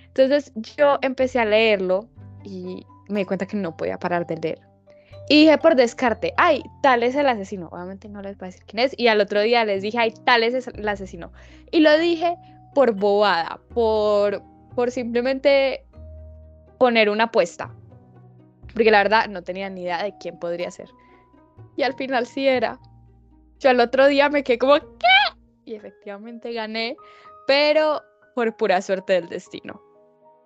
Entonces 0.07 0.51
yo 0.77 0.97
empecé 1.03 1.37
a 1.37 1.45
leerlo 1.45 2.09
y 2.43 2.85
me 3.09 3.19
di 3.19 3.25
cuenta 3.25 3.45
que 3.45 3.57
no 3.57 3.75
podía 3.75 3.97
parar 3.97 4.25
de 4.27 4.37
leer. 4.37 4.59
Y 5.27 5.41
dije 5.41 5.57
por 5.57 5.75
descarte, 5.75 6.33
ay, 6.37 6.63
tal 6.83 7.01
es 7.01 7.15
el 7.15 7.27
asesino. 7.27 7.69
Obviamente 7.71 8.07
no 8.09 8.21
les 8.21 8.37
voy 8.37 8.47
a 8.47 8.51
decir 8.51 8.63
quién 8.67 8.83
es. 8.85 8.93
Y 8.97 9.07
al 9.07 9.19
otro 9.21 9.41
día 9.41 9.65
les 9.65 9.81
dije, 9.81 9.97
ay, 9.97 10.13
tal 10.23 10.43
es 10.43 10.67
el 10.67 10.87
asesino. 10.87 11.31
Y 11.71 11.79
lo 11.79 11.97
dije 11.97 12.37
por 12.75 12.93
bobada, 12.93 13.59
por, 13.73 14.43
por 14.75 14.91
simplemente 14.91 15.83
poner 16.77 17.09
una 17.09 17.25
apuesta. 17.25 17.73
porque 18.73 18.91
la 18.91 18.99
verdad 19.03 19.27
no 19.29 19.41
tenía 19.41 19.69
ni 19.69 19.83
idea 19.83 20.03
de 20.03 20.13
quién 20.19 20.37
podría 20.37 20.69
ser. 20.69 20.89
Y 21.77 21.83
al 21.83 21.93
final 21.95 22.25
sí 22.27 22.47
era. 22.47 22.79
Yo 23.59 23.69
al 23.69 23.79
otro 23.79 24.05
día 24.07 24.29
me 24.29 24.43
quedé 24.43 24.57
como, 24.57 24.75
¿qué? 24.75 25.37
Y 25.63 25.75
efectivamente 25.75 26.53
gané, 26.53 26.97
pero 27.47 28.01
por 28.35 28.55
pura 28.57 28.81
suerte 28.81 29.13
del 29.13 29.29
destino. 29.29 29.81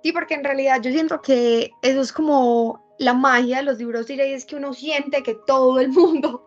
Sí, 0.03 0.11
porque 0.11 0.35
en 0.35 0.43
realidad 0.43 0.81
yo 0.81 0.91
siento 0.91 1.21
que 1.21 1.71
eso 1.81 2.01
es 2.01 2.13
como 2.13 2.83
la 2.99 3.13
magia 3.13 3.57
de 3.57 3.63
los 3.63 3.77
libros 3.77 4.09
y 4.09 4.19
es 4.19 4.45
que 4.45 4.55
uno 4.55 4.73
siente 4.73 5.23
que 5.23 5.35
todo 5.45 5.79
el 5.79 5.89
mundo 5.91 6.45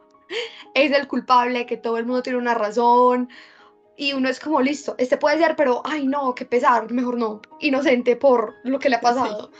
es 0.75 0.93
el 0.93 1.07
culpable, 1.09 1.67
que 1.67 1.77
todo 1.77 1.99
el 1.99 2.07
mundo 2.07 2.23
tiene 2.23 2.39
una 2.39 2.55
razón 2.55 3.29
y 3.97 4.15
uno 4.15 4.29
es 4.29 4.41
como 4.41 4.61
listo, 4.61 4.95
este 4.99 5.17
puede 5.19 5.39
ser, 5.39 5.55
pero 5.55 5.83
ay 5.85 6.07
no, 6.07 6.35
qué 6.35 6.47
pesar, 6.47 6.91
mejor 6.91 7.19
no, 7.19 7.43
inocente 7.61 8.17
por 8.17 8.55
lo 8.65 8.79
que 8.79 8.89
le 8.89 8.97
ha 8.97 9.01
pasado. 9.01 9.51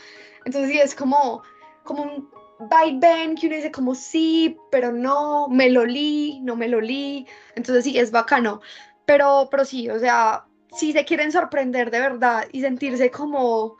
Entonces 0.45 0.71
sí 0.71 0.79
es 0.79 0.95
como, 0.95 1.43
como 1.83 2.03
un 2.03 2.29
vaivén 2.69 3.35
que 3.35 3.47
uno 3.47 3.55
dice 3.55 3.71
como 3.71 3.95
sí, 3.95 4.57
pero 4.71 4.91
no, 4.91 5.47
me 5.47 5.69
lo 5.69 5.85
li, 5.85 6.39
no 6.41 6.55
me 6.55 6.67
lo 6.67 6.81
li. 6.81 7.27
Entonces 7.55 7.83
sí, 7.83 7.97
es 7.97 8.11
bacano. 8.11 8.61
Pero, 9.05 9.47
pero 9.51 9.65
sí, 9.65 9.89
o 9.89 9.99
sea, 9.99 10.45
si 10.75 10.93
se 10.93 11.05
quieren 11.05 11.31
sorprender 11.31 11.91
de 11.91 11.99
verdad 11.99 12.45
y 12.51 12.61
sentirse 12.61 13.11
como, 13.11 13.77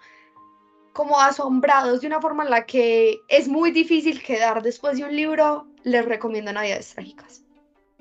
como 0.93 1.19
asombrados 1.19 2.01
de 2.01 2.07
una 2.07 2.21
forma 2.21 2.43
en 2.43 2.50
la 2.50 2.65
que 2.65 3.19
es 3.27 3.47
muy 3.47 3.71
difícil 3.71 4.21
quedar 4.21 4.62
después 4.62 4.97
de 4.97 5.05
un 5.05 5.15
libro, 5.15 5.67
les 5.83 6.05
recomiendo 6.05 6.53
Navidades 6.53 6.93
Trágicas. 6.93 7.43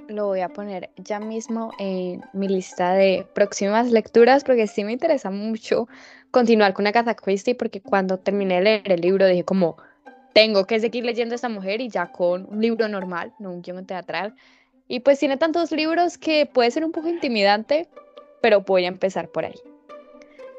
Lo 0.09 0.27
voy 0.27 0.41
a 0.41 0.49
poner 0.49 0.91
ya 0.97 1.21
mismo 1.21 1.71
en 1.79 2.23
mi 2.33 2.49
lista 2.49 2.93
de 2.93 3.27
próximas 3.35 3.91
lecturas 3.91 4.43
porque 4.45 4.67
sí 4.67 4.85
me 4.85 4.93
interesa 4.93 5.31
mucho 5.31 5.89
continuar 6.31 6.75
con 6.75 6.87
Agatha 6.87 7.15
Christie 7.15 7.55
porque 7.55 7.81
cuando 7.81 8.19
terminé 8.19 8.57
de 8.57 8.63
leer 8.63 8.93
el 8.93 9.01
libro 9.01 9.27
dije 9.27 9.45
como 9.45 9.77
tengo 10.33 10.67
que 10.67 10.81
seguir 10.81 11.05
leyendo 11.05 11.35
a 11.35 11.37
esta 11.37 11.49
mujer 11.49 11.81
y 11.81 11.89
ya 11.89 12.11
con 12.11 12.47
un 12.51 12.61
libro 12.61 12.89
normal, 12.89 13.33
no 13.39 13.53
un 13.53 13.63
guion 13.63 13.87
teatral. 13.87 14.35
Y 14.89 15.01
pues 15.01 15.19
tiene 15.19 15.37
tantos 15.37 15.71
libros 15.73 16.19
que 16.19 16.47
puede 16.47 16.71
ser 16.71 16.85
un 16.85 16.93
poco 16.93 17.09
intimidante, 17.09 17.89
pero 18.43 18.61
voy 18.61 18.85
a 18.85 18.89
empezar 18.89 19.29
por 19.29 19.47
ahí. 19.47 19.59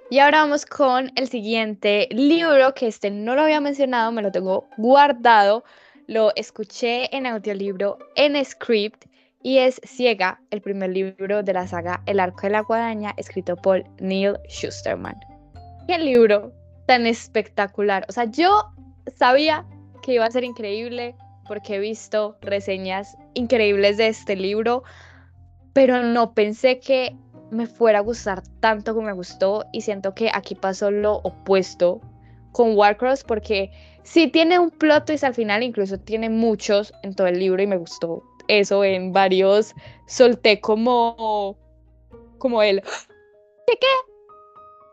Y 0.09 0.19
ahora 0.19 0.41
vamos 0.41 0.65
con 0.65 1.11
el 1.15 1.27
siguiente 1.27 2.07
libro, 2.11 2.73
que 2.73 2.87
este 2.87 3.09
no 3.09 3.35
lo 3.35 3.41
había 3.41 3.61
mencionado, 3.61 4.11
me 4.11 4.21
lo 4.21 4.31
tengo 4.31 4.67
guardado. 4.77 5.63
Lo 6.07 6.31
escuché 6.35 7.15
en 7.15 7.25
audiolibro 7.25 7.97
en 8.15 8.43
script 8.43 9.05
y 9.41 9.57
es 9.57 9.81
Ciega, 9.85 10.39
el 10.51 10.61
primer 10.61 10.91
libro 10.91 11.43
de 11.43 11.53
la 11.53 11.67
saga 11.67 12.01
El 12.05 12.19
arco 12.19 12.41
de 12.43 12.51
la 12.51 12.61
guadaña, 12.61 13.13
escrito 13.17 13.55
por 13.55 13.83
Neil 13.99 14.37
Schusterman. 14.47 15.15
Qué 15.87 15.97
libro 15.97 16.53
tan 16.85 17.05
espectacular. 17.05 18.05
O 18.07 18.11
sea, 18.11 18.25
yo 18.25 18.65
sabía 19.17 19.65
que 20.01 20.13
iba 20.13 20.25
a 20.25 20.31
ser 20.31 20.43
increíble 20.43 21.15
porque 21.47 21.75
he 21.75 21.79
visto 21.79 22.37
reseñas 22.41 23.17
increíbles 23.33 23.97
de 23.97 24.07
este 24.07 24.35
libro, 24.35 24.83
pero 25.73 26.03
no 26.03 26.33
pensé 26.33 26.79
que 26.79 27.15
me 27.53 27.67
fuera 27.67 28.00
a 28.00 28.01
gustar 28.01 28.43
tanto 28.60 28.93
como 28.93 29.07
me 29.07 29.13
gustó 29.13 29.65
y 29.72 29.81
siento 29.81 30.13
que 30.13 30.29
aquí 30.33 30.55
pasó 30.55 30.91
lo 30.91 31.15
opuesto 31.17 32.01
con 32.51 32.75
Warcross 32.75 33.24
porque 33.24 33.72
sí 34.03 34.27
tiene 34.27 34.60
un 34.60 34.69
plot 34.69 35.05
twist 35.05 35.24
al 35.24 35.33
final, 35.33 35.63
incluso 35.63 36.00
tiene 36.00 36.29
muchos 36.29 36.93
en 37.03 37.15
todo 37.15 37.27
el 37.27 37.39
libro 37.39 37.62
y 37.62 37.67
me 37.67 37.77
gustó 37.77 38.24
eso 38.48 38.83
en 38.83 39.12
varios, 39.12 39.74
solté 40.07 40.60
como, 40.60 41.57
como 42.38 42.62
el, 42.62 42.77
¿de 42.77 43.77
qué? 43.79 43.88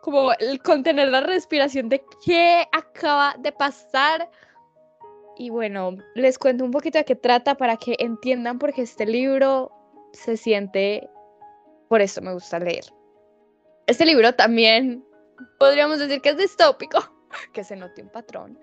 Como 0.02 0.32
el 0.32 0.62
contener 0.62 1.08
la 1.08 1.20
respiración 1.20 1.88
de 1.88 2.02
qué 2.24 2.66
acaba 2.72 3.34
de 3.38 3.52
pasar. 3.52 4.30
Y 5.36 5.50
bueno, 5.50 5.96
les 6.14 6.38
cuento 6.38 6.64
un 6.64 6.70
poquito 6.70 6.98
de 6.98 7.04
qué 7.04 7.16
trata 7.16 7.56
para 7.56 7.76
que 7.76 7.96
entiendan 7.98 8.58
porque 8.58 8.82
este 8.82 9.06
libro 9.06 9.72
se 10.12 10.36
siente 10.36 11.08
por 11.90 12.00
eso 12.00 12.22
me 12.22 12.32
gusta 12.32 12.60
leer. 12.60 12.84
Este 13.88 14.06
libro 14.06 14.32
también 14.32 15.04
podríamos 15.58 15.98
decir 15.98 16.20
que 16.20 16.28
es 16.30 16.36
distópico, 16.36 17.00
que 17.52 17.64
se 17.64 17.74
note 17.74 18.00
un 18.00 18.08
patrón. 18.08 18.58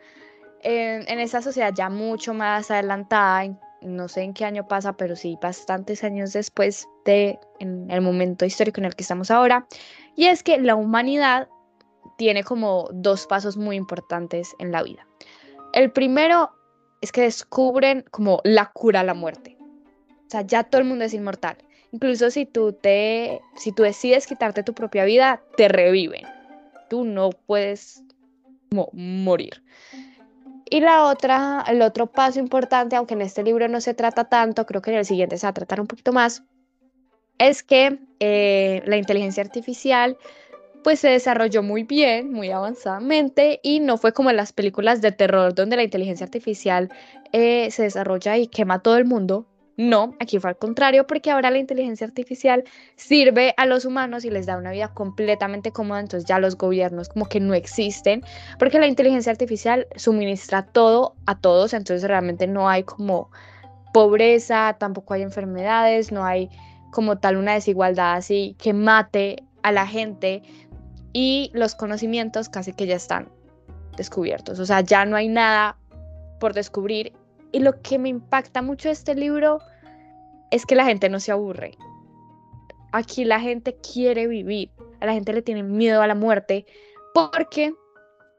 en 0.63 1.19
esa 1.19 1.41
sociedad 1.41 1.74
ya 1.75 1.89
mucho 1.89 2.34
más 2.34 2.72
adelantada, 2.72 3.53
no 3.81 4.07
sé 4.07 4.22
en 4.22 4.34
qué 4.34 4.46
año 4.46 4.65
pasa, 4.65 4.93
pero 4.93 5.17
sí 5.17 5.38
bastantes 5.41 6.05
años 6.05 6.31
después 6.31 6.88
de 7.03 7.38
en 7.60 7.91
el 7.91 8.00
momento 8.00 8.46
histórico 8.46 8.79
en 8.79 8.86
el 8.86 8.96
que 8.96 9.03
estamos 9.03 9.29
ahora, 9.29 9.67
y 10.15 10.27
es 10.27 10.41
que 10.41 10.57
la 10.57 10.75
humanidad 10.75 11.50
tiene 12.17 12.46
como 12.46 12.88
dos 12.93 13.27
pasos 13.27 13.57
muy 13.57 13.75
importantes 13.75 14.55
en 14.60 14.72
la 14.72 14.84
vida. 14.84 15.05
El 15.74 15.91
primero 15.91 16.50
es 17.01 17.12
que 17.12 17.24
descubren 17.24 18.05
como 18.10 18.39
la 18.46 18.72
cura 18.72 19.01
a 19.01 19.03
la 19.03 19.13
muerte. 19.13 19.57
O 20.27 20.29
sea, 20.29 20.41
ya 20.43 20.63
todo 20.63 20.81
el 20.81 20.88
mundo 20.88 21.03
es 21.03 21.13
inmortal. 21.13 21.57
Incluso 21.91 22.29
si 22.32 22.46
tú 22.46 22.74
te, 22.74 23.41
si 23.56 23.72
tú 23.72 23.84
decides 23.84 24.27
quitarte 24.27 24.63
tu 24.63 24.74
propia 24.74 25.06
vida, 25.06 25.41
te 25.56 25.67
reviven. 25.67 26.25
Tú 26.89 27.03
no 27.03 27.29
puedes 27.32 28.03
morir. 28.94 29.63
Y 30.70 30.82
la 30.82 31.06
otra, 31.06 31.63
el 31.67 31.82
otro 31.82 32.08
paso 32.08 32.39
importante, 32.39 32.96
aunque 32.96 33.13
en 33.13 33.22
este 33.22 33.44
libro 33.44 33.67
no 33.70 33.79
se 33.79 33.94
trata 33.94 34.25
tanto, 34.25 34.65
creo 34.65 34.82
que 34.82 34.91
en 34.91 34.98
el 34.98 35.06
siguiente 35.06 35.38
se 35.38 35.46
va 35.46 35.51
a 35.51 35.53
tratar 35.53 35.79
un 35.79 35.88
poquito 35.88 36.12
más, 36.12 36.44
es 37.38 37.63
que 37.63 38.00
eh, 38.20 38.84
la 38.86 38.98
inteligencia 38.98 39.44
artificial 39.44 40.17
pues 40.84 41.00
se 41.00 41.10
desarrolló 41.10 41.63
muy 41.63 41.84
bien, 41.84 42.32
muy 42.32 42.51
avanzadamente 42.51 43.60
y 43.63 43.79
no 43.79 43.98
fue 43.98 44.13
como 44.13 44.29
en 44.29 44.38
las 44.38 44.53
películas 44.53 45.01
de 45.01 45.12
terror 45.12 45.53
donde 45.53 45.75
la 45.75 45.84
inteligencia 45.84 46.25
artificial 46.25 46.89
eh, 47.34 47.70
se 47.72 47.84
desarrolla 47.84 48.38
y 48.38 48.48
quema 48.48 48.79
todo 48.79 48.98
el 48.98 49.06
mundo, 49.06 49.46
no, 49.77 50.15
aquí 50.19 50.39
fue 50.39 50.50
al 50.50 50.57
contrario, 50.57 51.05
porque 51.05 51.29
ahora 51.29 51.51
la 51.51 51.60
inteligencia 51.60 52.07
artificial 52.07 52.63
sirve 52.96 53.53
a 53.57 53.67
los 53.67 53.86
humanos 53.86 54.25
y 54.25 54.31
les 54.31 54.48
da 54.48 54.57
una 54.57 54.72
vida 54.72 54.91
completamente 54.91 55.72
cómoda, 55.72 56.00
entonces 56.00 56.27
ya 56.27 56.39
los 56.39 56.57
gobiernos 56.57 57.10
como 57.10 57.29
que 57.29 57.39
no 57.39 57.53
existen, 57.53 58.24
porque 58.57 58.79
la 58.79 58.88
inteligencia 58.88 59.31
artificial 59.31 59.86
suministra 59.96 60.63
todo 60.63 61.13
a 61.27 61.39
todos, 61.39 61.75
entonces 61.75 62.07
realmente 62.07 62.48
no 62.48 62.67
hay 62.67 62.84
como 62.84 63.29
pobreza, 63.93 64.75
tampoco 64.79 65.13
hay 65.13 65.22
enfermedades, 65.22 66.12
no 66.12 66.25
hay 66.25 66.50
como 66.91 67.19
tal 67.19 67.38
una 67.38 67.53
desigualdad 67.53 68.15
así 68.15 68.55
que 68.57 68.74
mate 68.74 69.43
a 69.62 69.72
la 69.72 69.86
gente 69.86 70.41
y 71.13 71.51
los 71.53 71.75
conocimientos 71.75 72.50
casi 72.50 72.74
que 72.74 72.88
ya 72.88 72.96
están 72.96 73.29
descubiertos, 73.96 74.57
o 74.60 74.65
sea, 74.65 74.81
ya 74.81 75.05
no 75.05 75.15
hay 75.15 75.27
nada 75.27 75.77
por 76.39 76.55
descubrir 76.55 77.13
y 77.51 77.60
lo 77.60 77.82
que 77.82 78.00
me 78.00 78.10
impacta 78.10 78.62
mucho 78.62 78.89
de 78.89 78.94
este 78.94 79.16
libro 79.16 79.60
es 80.51 80.66
que 80.66 80.75
la 80.75 80.86
gente 80.86 81.10
no 81.10 81.20
se 81.20 81.32
aburre. 81.32 81.77
Aquí 82.92 83.25
la 83.25 83.39
gente 83.39 83.75
quiere 83.75 84.27
vivir, 84.27 84.72
a 85.01 85.06
la 85.06 85.13
gente 85.13 85.34
le 85.34 85.42
tiene 85.42 85.63
miedo 85.63 86.01
a 86.01 86.08
la 86.08 86.16
muerte 86.16 86.66
porque, 87.13 87.74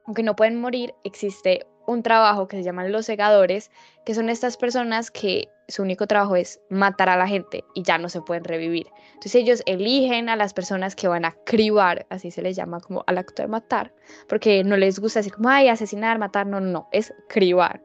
aunque 0.06 0.22
no 0.22 0.36
pueden 0.36 0.60
morir, 0.60 0.94
existe 1.04 1.66
un 1.86 2.02
trabajo 2.02 2.48
que 2.48 2.58
se 2.58 2.62
llaman 2.62 2.92
los 2.92 3.06
segadores, 3.06 3.70
que 4.04 4.14
son 4.14 4.28
estas 4.28 4.56
personas 4.56 5.10
que 5.10 5.48
su 5.68 5.82
único 5.82 6.06
trabajo 6.06 6.36
es 6.36 6.60
matar 6.70 7.08
a 7.08 7.16
la 7.16 7.26
gente 7.26 7.64
y 7.74 7.82
ya 7.82 7.98
no 7.98 8.08
se 8.08 8.20
pueden 8.20 8.44
revivir. 8.44 8.86
Entonces 9.08 9.34
ellos 9.36 9.62
eligen 9.66 10.28
a 10.28 10.36
las 10.36 10.54
personas 10.54 10.94
que 10.94 11.08
van 11.08 11.24
a 11.24 11.34
cribar, 11.44 12.06
así 12.10 12.30
se 12.30 12.42
les 12.42 12.56
llama 12.56 12.80
como 12.80 13.04
al 13.06 13.18
acto 13.18 13.42
de 13.42 13.48
matar, 13.48 13.92
porque 14.28 14.64
no 14.64 14.76
les 14.76 14.98
gusta 14.98 15.20
decir 15.20 15.32
como, 15.32 15.48
ay, 15.48 15.68
asesinar, 15.68 16.18
matar, 16.18 16.46
no, 16.46 16.60
no, 16.60 16.70
no, 16.70 16.88
es 16.92 17.12
cribar 17.28 17.82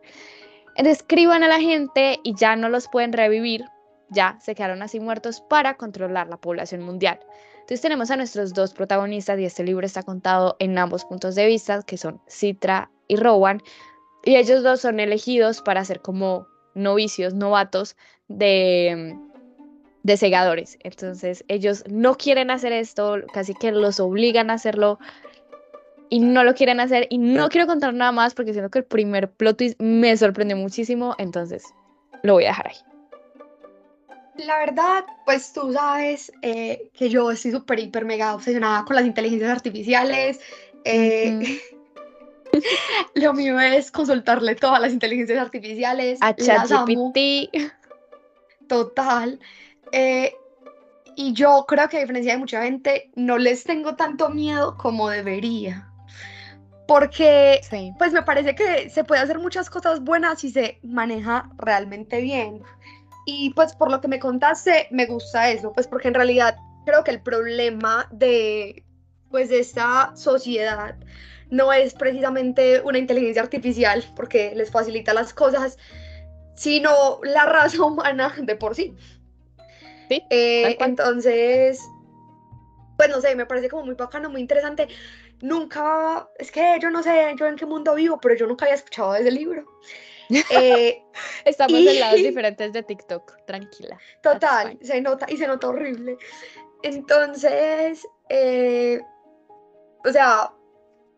describan 0.77 1.43
a 1.43 1.47
la 1.47 1.59
gente 1.59 2.19
y 2.23 2.35
ya 2.35 2.55
no 2.55 2.69
los 2.69 2.87
pueden 2.87 3.13
revivir, 3.13 3.65
ya 4.09 4.37
se 4.41 4.55
quedaron 4.55 4.81
así 4.81 4.99
muertos 4.99 5.41
para 5.41 5.75
controlar 5.75 6.27
la 6.27 6.37
población 6.37 6.81
mundial. 6.81 7.19
Entonces 7.55 7.81
tenemos 7.81 8.11
a 8.11 8.17
nuestros 8.17 8.53
dos 8.53 8.73
protagonistas 8.73 9.39
y 9.39 9.45
este 9.45 9.63
libro 9.63 9.85
está 9.85 10.03
contado 10.03 10.57
en 10.59 10.77
ambos 10.77 11.05
puntos 11.05 11.35
de 11.35 11.45
vista, 11.45 11.81
que 11.83 11.97
son 11.97 12.19
Citra 12.27 12.91
y 13.07 13.15
Rowan, 13.15 13.61
y 14.25 14.35
ellos 14.35 14.63
dos 14.63 14.81
son 14.81 14.99
elegidos 14.99 15.61
para 15.61 15.85
ser 15.85 16.01
como 16.01 16.47
novicios, 16.75 17.33
novatos 17.33 17.95
de, 18.27 19.15
de 20.03 20.17
segadores. 20.17 20.77
Entonces 20.83 21.45
ellos 21.47 21.83
no 21.89 22.15
quieren 22.15 22.51
hacer 22.51 22.73
esto, 22.73 23.17
casi 23.33 23.53
que 23.53 23.71
los 23.71 23.99
obligan 23.99 24.49
a 24.49 24.55
hacerlo 24.55 24.99
y 26.13 26.19
no 26.19 26.43
lo 26.43 26.53
quieren 26.53 26.79
hacer 26.79 27.07
y 27.09 27.17
no 27.17 27.49
quiero 27.49 27.65
contar 27.65 27.91
nada 27.91 28.11
más 28.11 28.35
porque 28.35 28.53
siento 28.53 28.69
que 28.69 28.77
el 28.77 28.85
primer 28.85 29.31
plot 29.31 29.57
twist 29.57 29.81
me 29.81 30.15
sorprendió 30.15 30.55
muchísimo, 30.55 31.15
entonces 31.17 31.73
lo 32.21 32.33
voy 32.33 32.43
a 32.45 32.49
dejar 32.49 32.67
ahí. 32.67 32.75
La 34.35 34.59
verdad, 34.59 35.05
pues 35.25 35.53
tú 35.53 35.73
sabes 35.73 36.31
eh, 36.43 36.91
que 36.93 37.09
yo 37.09 37.31
estoy 37.31 37.49
súper, 37.49 37.79
hiper, 37.79 38.05
mega 38.05 38.35
obsesionada 38.35 38.85
con 38.85 38.95
las 38.95 39.07
inteligencias 39.07 39.49
artificiales. 39.49 40.39
Eh, 40.85 41.59
lo 43.15 43.33
mío 43.33 43.59
es 43.59 43.89
consultarle 43.89 44.53
todas 44.53 44.79
las 44.79 44.93
inteligencias 44.93 45.39
artificiales. 45.39 46.19
A 46.21 46.35
ChatGPT. 46.35 47.57
Total. 48.67 49.39
Eh, 49.91 50.31
y 51.15 51.33
yo 51.33 51.65
creo 51.67 51.89
que 51.89 51.97
a 51.97 52.01
diferencia 52.01 52.33
de 52.33 52.37
mucha 52.37 52.61
gente, 52.61 53.09
no 53.15 53.39
les 53.39 53.63
tengo 53.63 53.95
tanto 53.95 54.29
miedo 54.29 54.77
como 54.77 55.09
debería 55.09 55.89
porque 56.87 57.61
Sí. 57.69 57.93
pues 57.97 58.11
me 58.13 58.23
parece 58.23 58.55
que 58.55 58.89
se 58.89 59.03
puede 59.03 59.21
hacer 59.21 59.39
muchas 59.39 59.69
cosas 59.69 60.01
buenas 60.01 60.39
si 60.41 60.49
se 60.51 60.79
maneja 60.83 61.49
realmente 61.57 62.21
bien. 62.21 62.61
Y 63.25 63.51
pues 63.51 63.73
por 63.73 63.89
lo 63.89 64.01
que 64.01 64.07
me 64.09 64.19
contaste, 64.19 64.87
me 64.91 65.05
gusta 65.05 65.49
eso, 65.49 65.71
pues 65.71 65.87
porque 65.87 66.09
en 66.09 66.13
realidad 66.13 66.57
creo 66.85 67.03
que 67.03 67.11
el 67.11 67.21
problema 67.21 68.07
de 68.11 68.83
pues 69.31 69.49
de 69.49 69.59
esta 69.59 70.11
sociedad 70.15 70.95
no 71.49 71.71
es 71.73 71.93
precisamente 71.93 72.81
una 72.81 72.97
inteligencia 72.97 73.41
artificial 73.41 74.03
porque 74.15 74.53
les 74.55 74.69
facilita 74.71 75.13
las 75.13 75.33
cosas, 75.33 75.77
sino 76.55 77.19
la 77.23 77.45
raza 77.45 77.81
humana 77.85 78.33
de 78.37 78.55
por 78.55 78.75
sí. 78.75 78.93
Sí, 80.09 80.21
Eh, 80.29 80.77
entonces, 80.79 81.79
pues 83.03 83.13
no 83.13 83.21
sé, 83.21 83.35
me 83.35 83.45
parece 83.45 83.67
como 83.67 83.85
muy 83.85 83.95
bacano, 83.95 84.29
muy 84.29 84.39
interesante. 84.39 84.87
Nunca, 85.41 86.29
es 86.39 86.51
que 86.51 86.77
yo 86.81 86.89
no 86.89 87.03
sé 87.03 87.35
yo 87.37 87.47
en 87.47 87.57
qué 87.57 87.65
mundo 87.65 87.95
vivo, 87.95 88.17
pero 88.21 88.33
yo 88.35 88.47
nunca 88.47 88.63
había 88.63 88.75
escuchado 88.75 89.11
de 89.13 89.19
ese 89.21 89.31
libro. 89.31 89.65
Eh, 90.49 91.03
Estamos 91.43 91.79
Y- 91.81 91.87
en 91.89 91.99
lados 91.99 92.23
diferentes 92.23 92.71
de 92.71 92.81
TikTok, 92.81 93.45
tranquila. 93.45 93.99
Total, 94.23 94.79
se 94.81 95.01
nota 95.01 95.25
y 95.29 95.35
se 95.37 95.45
nota 95.45 95.67
horrible. 95.67 96.17
Entonces, 96.81 98.07
eh, 98.29 99.01
o 100.05 100.11
sea, 100.11 100.51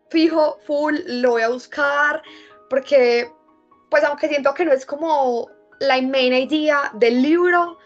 fijo, 0.10 0.58
full, 0.66 0.96
lo 1.06 1.32
voy 1.32 1.44
a 1.44 1.50
buscar 1.50 2.24
porque, 2.70 3.32
pues 3.92 4.04
aunque 4.04 4.28
siento 4.28 4.54
que 4.56 4.66
no 4.66 4.74
es 4.74 4.86
como 4.88 5.50
la 5.80 6.02
main 6.02 6.34
idea 6.34 6.92
del 6.96 7.22
libro, 7.22 7.78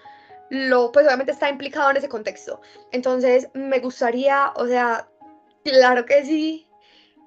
lo, 0.49 0.91
pues 0.91 1.05
obviamente 1.05 1.31
está 1.31 1.49
implicado 1.49 1.91
en 1.91 1.97
ese 1.97 2.09
contexto. 2.09 2.61
Entonces, 2.91 3.49
me 3.53 3.79
gustaría, 3.79 4.51
o 4.55 4.67
sea, 4.67 5.07
claro 5.63 6.05
que 6.05 6.25
sí. 6.25 6.65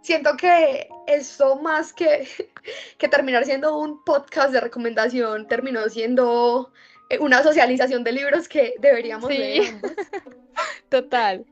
Siento 0.03 0.37
que 0.37 0.89
esto 1.07 1.57
más 1.57 1.93
que, 1.93 2.27
que 2.99 3.09
terminar 3.09 3.45
siendo 3.45 3.79
un 3.79 4.03
podcast 4.05 4.53
de 4.53 4.61
recomendación, 4.61 5.47
terminó 5.47 5.89
siendo 5.89 6.73
eh, 7.09 7.19
una 7.21 7.43
socialización 7.43 8.03
de 8.03 8.13
libros 8.13 8.49
que 8.49 8.75
deberíamos 8.81 9.31
Sí. 9.31 9.39
leer. 9.39 9.75
Total. 10.89 11.47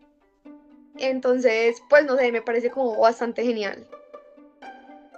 Entonces, 0.98 1.80
pues 1.88 2.04
no 2.04 2.16
sé, 2.16 2.32
me 2.32 2.42
parece 2.42 2.70
como 2.70 2.98
bastante 2.98 3.44
genial. 3.44 3.86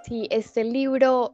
Sí, 0.03 0.27
este 0.29 0.63
libro 0.63 1.33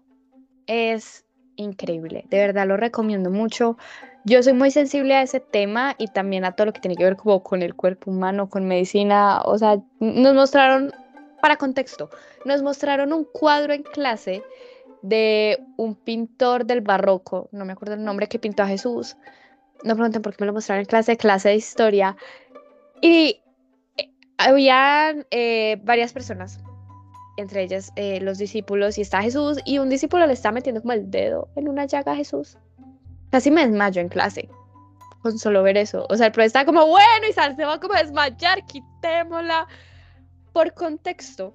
es 0.67 1.25
increíble, 1.55 2.25
de 2.29 2.37
verdad 2.37 2.67
lo 2.67 2.77
recomiendo 2.77 3.29
mucho. 3.29 3.77
Yo 4.25 4.43
soy 4.43 4.53
muy 4.53 4.71
sensible 4.71 5.15
a 5.15 5.21
ese 5.21 5.39
tema 5.39 5.95
y 5.97 6.07
también 6.07 6.45
a 6.45 6.51
todo 6.51 6.65
lo 6.65 6.73
que 6.73 6.81
tiene 6.81 6.95
que 6.95 7.03
ver 7.03 7.15
como 7.15 7.41
con 7.41 7.61
el 7.61 7.75
cuerpo 7.75 8.11
humano, 8.11 8.49
con 8.49 8.67
medicina, 8.67 9.41
o 9.43 9.57
sea, 9.57 9.79
nos 9.99 10.33
mostraron, 10.33 10.91
para 11.41 11.55
contexto, 11.55 12.09
nos 12.45 12.61
mostraron 12.61 13.13
un 13.13 13.23
cuadro 13.23 13.73
en 13.73 13.83
clase 13.83 14.43
de 15.01 15.63
un 15.77 15.95
pintor 15.95 16.65
del 16.65 16.81
barroco, 16.81 17.47
no 17.51 17.63
me 17.63 17.73
acuerdo 17.73 17.95
el 17.95 18.03
nombre, 18.03 18.27
que 18.27 18.39
pintó 18.39 18.63
a 18.63 18.67
Jesús. 18.67 19.15
No 19.83 19.95
pregunten 19.95 20.21
por 20.21 20.35
qué 20.35 20.43
me 20.43 20.47
lo 20.47 20.53
mostraron 20.53 20.81
en 20.81 20.87
clase, 20.87 21.15
clase 21.15 21.49
de 21.49 21.55
historia. 21.55 22.17
Y 23.01 23.41
eh, 23.95 24.11
habían 24.37 25.25
eh, 25.31 25.79
varias 25.83 26.11
personas 26.11 26.59
entre 27.39 27.63
ellas 27.63 27.91
eh, 27.95 28.19
los 28.21 28.37
discípulos 28.37 28.97
y 28.97 29.01
está 29.01 29.21
Jesús 29.21 29.59
y 29.65 29.79
un 29.79 29.89
discípulo 29.89 30.27
le 30.27 30.33
está 30.33 30.51
metiendo 30.51 30.81
como 30.81 30.93
el 30.93 31.09
dedo 31.09 31.47
en 31.55 31.69
una 31.69 31.85
llaga 31.85 32.11
a 32.11 32.15
Jesús. 32.15 32.57
Casi 33.31 33.51
me 33.51 33.65
desmayo 33.65 34.01
en 34.01 34.09
clase 34.09 34.49
con 35.21 35.37
solo 35.37 35.63
ver 35.63 35.77
eso. 35.77 36.05
O 36.09 36.15
sea, 36.15 36.27
el 36.27 36.31
profesor 36.31 36.47
está 36.47 36.65
como, 36.65 36.87
bueno, 36.87 37.27
y 37.29 37.33
se 37.33 37.65
va 37.65 37.79
como 37.79 37.93
a 37.93 38.01
desmayar, 38.01 38.65
quitémosla. 38.65 39.67
Por 40.53 40.73
contexto, 40.73 41.53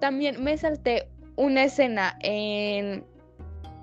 también 0.00 0.42
me 0.42 0.56
salté 0.56 1.08
una 1.36 1.64
escena 1.64 2.16
en 2.20 3.04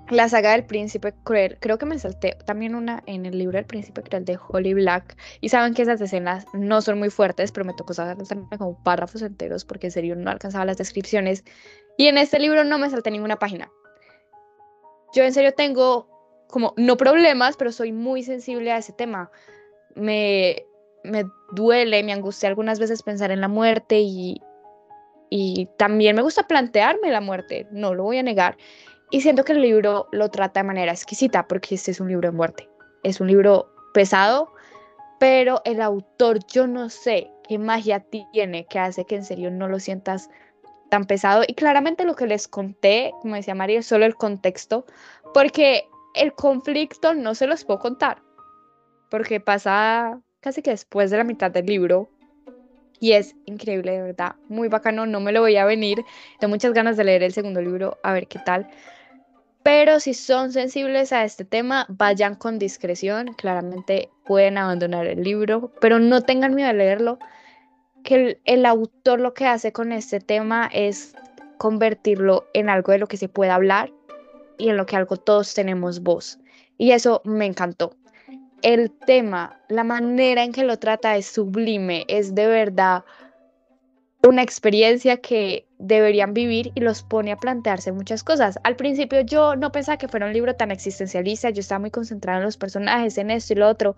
la 0.08 0.28
saga 0.28 0.52
del 0.52 0.64
príncipe 0.64 1.14
cruel. 1.22 1.56
Creo 1.60 1.78
que 1.78 1.86
me 1.86 1.98
salté 1.98 2.36
también 2.44 2.74
una 2.74 3.02
en 3.06 3.26
el 3.26 3.38
libro 3.38 3.56
del 3.56 3.64
príncipe 3.64 4.02
cruel 4.02 4.24
de 4.24 4.38
Holly 4.48 4.74
Black. 4.74 5.16
Y 5.40 5.50
saben 5.50 5.72
que 5.72 5.82
esas 5.82 6.00
escenas 6.00 6.46
no 6.52 6.82
son 6.82 6.98
muy 6.98 7.10
fuertes, 7.10 7.52
pero 7.52 7.64
me 7.64 7.74
tocó 7.74 7.94
saltarme 7.94 8.24
como 8.58 8.82
párrafos 8.82 9.22
enteros 9.22 9.64
porque 9.64 9.86
en 9.86 9.92
serio 9.92 10.16
no 10.16 10.30
alcanzaba 10.30 10.64
las 10.64 10.78
descripciones. 10.78 11.44
Y 11.96 12.06
en 12.06 12.18
este 12.18 12.40
libro 12.40 12.64
no 12.64 12.78
me 12.78 12.90
salté 12.90 13.10
ninguna 13.10 13.38
página. 13.38 13.70
Yo 15.14 15.22
en 15.22 15.32
serio 15.32 15.52
tengo 15.54 16.19
como, 16.50 16.74
no 16.76 16.96
problemas, 16.96 17.56
pero 17.56 17.72
soy 17.72 17.92
muy 17.92 18.22
sensible 18.22 18.72
a 18.72 18.78
ese 18.78 18.92
tema. 18.92 19.30
Me, 19.94 20.64
me 21.04 21.24
duele, 21.52 22.02
me 22.02 22.12
angustia 22.12 22.48
algunas 22.48 22.78
veces 22.78 23.02
pensar 23.02 23.30
en 23.30 23.40
la 23.40 23.48
muerte 23.48 24.00
y, 24.00 24.40
y 25.30 25.68
también 25.78 26.16
me 26.16 26.22
gusta 26.22 26.46
plantearme 26.46 27.10
la 27.10 27.20
muerte, 27.20 27.66
no 27.70 27.94
lo 27.94 28.04
voy 28.04 28.18
a 28.18 28.22
negar. 28.22 28.56
Y 29.10 29.22
siento 29.22 29.44
que 29.44 29.52
el 29.52 29.62
libro 29.62 30.08
lo 30.12 30.30
trata 30.30 30.60
de 30.60 30.66
manera 30.66 30.92
exquisita 30.92 31.46
porque 31.48 31.74
este 31.74 31.90
es 31.90 32.00
un 32.00 32.08
libro 32.08 32.30
de 32.30 32.36
muerte. 32.36 32.68
Es 33.02 33.20
un 33.20 33.26
libro 33.26 33.72
pesado, 33.92 34.52
pero 35.18 35.62
el 35.64 35.80
autor 35.80 36.38
yo 36.46 36.66
no 36.66 36.90
sé 36.90 37.30
qué 37.48 37.58
magia 37.58 38.00
tiene 38.00 38.66
que 38.66 38.78
hace 38.78 39.04
que 39.04 39.16
en 39.16 39.24
serio 39.24 39.50
no 39.50 39.68
lo 39.68 39.80
sientas 39.80 40.30
tan 40.90 41.06
pesado. 41.06 41.42
Y 41.46 41.54
claramente 41.54 42.04
lo 42.04 42.14
que 42.14 42.26
les 42.26 42.46
conté, 42.46 43.12
como 43.20 43.34
decía 43.34 43.54
María, 43.54 43.80
es 43.80 43.86
solo 43.86 44.04
el 44.04 44.14
contexto, 44.14 44.84
porque 45.34 45.88
el 46.14 46.34
conflicto 46.34 47.14
no 47.14 47.34
se 47.34 47.46
los 47.46 47.64
puedo 47.64 47.80
contar, 47.80 48.22
porque 49.10 49.40
pasa 49.40 50.20
casi 50.40 50.62
que 50.62 50.70
después 50.70 51.10
de 51.10 51.18
la 51.18 51.24
mitad 51.24 51.50
del 51.50 51.66
libro. 51.66 52.08
Y 53.02 53.12
es 53.12 53.34
increíble, 53.46 53.92
de 53.92 54.02
verdad, 54.02 54.34
muy 54.48 54.68
bacano, 54.68 55.06
no 55.06 55.20
me 55.20 55.32
lo 55.32 55.40
voy 55.40 55.56
a 55.56 55.64
venir. 55.64 56.04
Tengo 56.38 56.50
muchas 56.50 56.74
ganas 56.74 56.98
de 56.98 57.04
leer 57.04 57.22
el 57.22 57.32
segundo 57.32 57.62
libro, 57.62 57.98
a 58.02 58.12
ver 58.12 58.26
qué 58.26 58.38
tal. 58.44 58.68
Pero 59.62 60.00
si 60.00 60.12
son 60.12 60.52
sensibles 60.52 61.12
a 61.12 61.24
este 61.24 61.44
tema, 61.44 61.86
vayan 61.88 62.34
con 62.34 62.58
discreción. 62.58 63.32
Claramente 63.34 64.10
pueden 64.24 64.58
abandonar 64.58 65.06
el 65.06 65.22
libro, 65.22 65.72
pero 65.80 65.98
no 65.98 66.22
tengan 66.22 66.54
miedo 66.54 66.68
de 66.68 66.74
leerlo. 66.74 67.18
Que 68.04 68.14
el, 68.14 68.40
el, 68.44 68.66
autor 68.66 69.20
lo 69.20 69.34
que 69.34 69.46
hace 69.46 69.72
con 69.72 69.92
este 69.92 70.20
tema 70.20 70.68
es 70.72 71.14
convertirlo 71.58 72.46
en 72.54 72.70
algo 72.70 72.92
de 72.92 72.98
lo 72.98 73.06
que 73.06 73.18
se 73.18 73.28
pueda 73.28 73.54
hablar 73.54 73.92
y 74.60 74.68
en 74.68 74.76
lo 74.76 74.86
que 74.86 74.96
algo 74.96 75.16
todos 75.16 75.54
tenemos 75.54 76.00
voz. 76.00 76.38
Y 76.78 76.92
eso 76.92 77.22
me 77.24 77.46
encantó. 77.46 77.96
El 78.62 78.90
tema, 78.90 79.58
la 79.68 79.84
manera 79.84 80.44
en 80.44 80.52
que 80.52 80.64
lo 80.64 80.78
trata 80.78 81.16
es 81.16 81.26
sublime, 81.26 82.04
es 82.08 82.34
de 82.34 82.46
verdad 82.46 83.04
una 84.22 84.42
experiencia 84.42 85.16
que 85.16 85.66
deberían 85.78 86.34
vivir 86.34 86.72
y 86.74 86.80
los 86.80 87.02
pone 87.02 87.32
a 87.32 87.36
plantearse 87.36 87.90
muchas 87.90 88.22
cosas. 88.22 88.58
Al 88.64 88.76
principio 88.76 89.22
yo 89.22 89.56
no 89.56 89.72
pensaba 89.72 89.96
que 89.96 90.08
fuera 90.08 90.26
un 90.26 90.34
libro 90.34 90.54
tan 90.54 90.70
existencialista, 90.70 91.48
yo 91.48 91.60
estaba 91.60 91.78
muy 91.78 91.90
concentrada 91.90 92.38
en 92.38 92.44
los 92.44 92.58
personajes, 92.58 93.16
en 93.16 93.30
esto 93.30 93.54
y 93.54 93.56
lo 93.56 93.68
otro. 93.68 93.96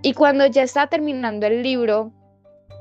Y 0.00 0.14
cuando 0.14 0.46
ya 0.46 0.62
está 0.62 0.86
terminando 0.86 1.46
el 1.46 1.62
libro, 1.62 2.12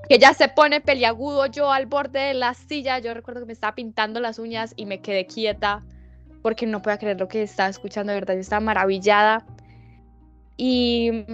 que 0.08 0.18
ya 0.18 0.34
se 0.34 0.48
pone 0.48 0.80
peliagudo, 0.80 1.48
yo 1.48 1.72
al 1.72 1.88
borde 1.88 2.20
de 2.20 2.34
la 2.34 2.54
silla, 2.54 3.00
yo 3.00 3.14
recuerdo 3.14 3.42
que 3.42 3.48
me 3.48 3.54
estaba 3.54 3.76
pintando 3.76 4.22
las 4.22 4.40
uñas 4.40 4.74
y 4.78 4.86
me 4.86 5.02
quedé 5.02 5.26
quieta 5.26 5.84
porque 6.42 6.66
no 6.66 6.82
podía 6.82 6.98
creer 6.98 7.20
lo 7.20 7.28
que 7.28 7.44
estaba 7.44 7.70
escuchando, 7.70 8.14
de 8.14 8.20
verdad, 8.20 8.36
yo 8.36 8.42
estaba 8.42 8.60
maravillada. 8.60 9.46
Y 10.56 11.26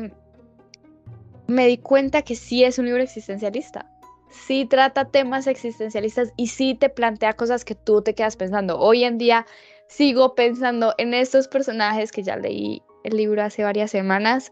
me 1.47 1.67
di 1.67 1.77
cuenta 1.77 2.21
que 2.21 2.35
sí 2.35 2.63
es 2.63 2.79
un 2.79 2.85
libro 2.85 3.01
existencialista 3.01 3.89
sí 4.33 4.65
trata 4.65 5.05
temas 5.05 5.47
existencialistas 5.47 6.33
y 6.35 6.47
sí 6.47 6.75
te 6.75 6.89
plantea 6.89 7.33
cosas 7.33 7.63
que 7.63 7.75
tú 7.75 8.01
te 8.01 8.15
quedas 8.15 8.35
pensando. 8.35 8.79
Hoy 8.79 9.03
en 9.03 9.17
día 9.17 9.45
sigo 9.87 10.35
pensando 10.35 10.93
en 10.97 11.13
estos 11.13 11.47
personajes 11.47 12.11
que 12.11 12.23
ya 12.23 12.35
leí 12.35 12.81
el 13.03 13.17
libro 13.17 13.43
hace 13.43 13.63
varias 13.63 13.91
semanas 13.91 14.51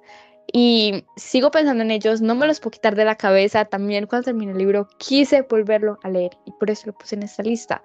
y 0.54 1.06
sigo 1.16 1.52
pensando 1.52 1.84
en 1.84 1.92
ellos, 1.92 2.22
no 2.22 2.36
me 2.36 2.48
los 2.48 2.60
puedo 2.60 2.72
quitar 2.72 2.96
de 2.96 3.06
la 3.06 3.16
cabeza. 3.16 3.66
También 3.66 4.06
cuando 4.06 4.26
terminé 4.26 4.52
el 4.52 4.58
libro 4.58 4.88
quise 4.98 5.42
volverlo 5.44 5.98
a 6.04 6.10
leer 6.10 6.38
y 6.46 6.52
por 6.54 6.70
eso 6.70 6.88
lo 6.88 6.94
puse 6.94 7.16
en 7.16 7.24
esta 7.24 7.44
lista. 7.44 7.84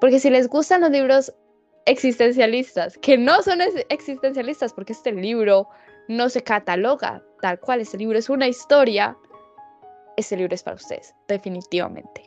Porque 0.00 0.20
si 0.20 0.30
les 0.30 0.48
gustan 0.48 0.82
los 0.82 0.90
libros 0.90 1.34
existencialistas, 1.86 2.98
que 2.98 3.16
no 3.16 3.42
son 3.42 3.60
existencialistas, 3.88 4.72
porque 4.72 4.92
este 4.92 5.12
libro 5.12 5.68
no 6.08 6.28
se 6.28 6.42
cataloga 6.42 7.22
tal 7.40 7.58
cual, 7.60 7.80
este 7.80 7.98
libro 7.98 8.18
es 8.18 8.28
una 8.28 8.48
historia, 8.48 9.16
este 10.16 10.36
libro 10.36 10.54
es 10.54 10.62
para 10.62 10.76
ustedes, 10.76 11.14
definitivamente. 11.28 12.26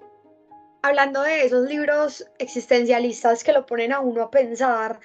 Hablando 0.81 1.21
de 1.21 1.45
esos 1.45 1.67
libros 1.67 2.25
existencialistas 2.37 3.43
que 3.43 3.51
lo 3.51 3.65
ponen 3.65 3.91
a 3.91 3.99
uno 3.99 4.23
a 4.23 4.31
pensar, 4.31 4.99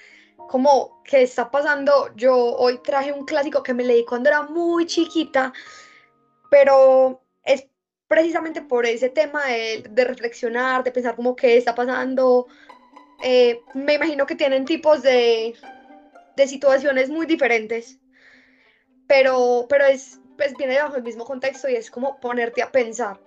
como 0.47 1.01
qué 1.03 1.23
está 1.23 1.51
pasando, 1.51 2.13
yo 2.15 2.35
hoy 2.35 2.79
traje 2.83 3.11
un 3.11 3.25
clásico 3.25 3.61
que 3.61 3.73
me 3.73 3.83
leí 3.83 4.05
cuando 4.05 4.29
era 4.29 4.43
muy 4.43 4.85
chiquita, 4.85 5.51
pero 6.49 7.21
es 7.43 7.67
precisamente 8.07 8.61
por 8.61 8.85
ese 8.85 9.09
tema 9.09 9.43
de, 9.45 9.83
de 9.89 10.05
reflexionar, 10.05 10.83
de 10.83 10.91
pensar 10.91 11.15
como 11.15 11.35
qué 11.35 11.57
está 11.57 11.75
pasando. 11.75 12.47
Eh, 13.23 13.59
me 13.73 13.93
imagino 13.93 14.25
que 14.25 14.35
tienen 14.35 14.65
tipos 14.65 15.01
de, 15.01 15.55
de 16.35 16.47
situaciones 16.47 17.09
muy 17.09 17.25
diferentes, 17.25 17.99
pero, 19.07 19.65
pero 19.69 19.85
es 19.85 20.19
pues 20.37 20.55
viene 20.57 20.77
bajo 20.77 20.95
el 20.95 21.03
mismo 21.03 21.25
contexto 21.25 21.69
y 21.69 21.75
es 21.75 21.89
como 21.89 22.19
ponerte 22.19 22.61
a 22.61 22.71
pensar. 22.71 23.19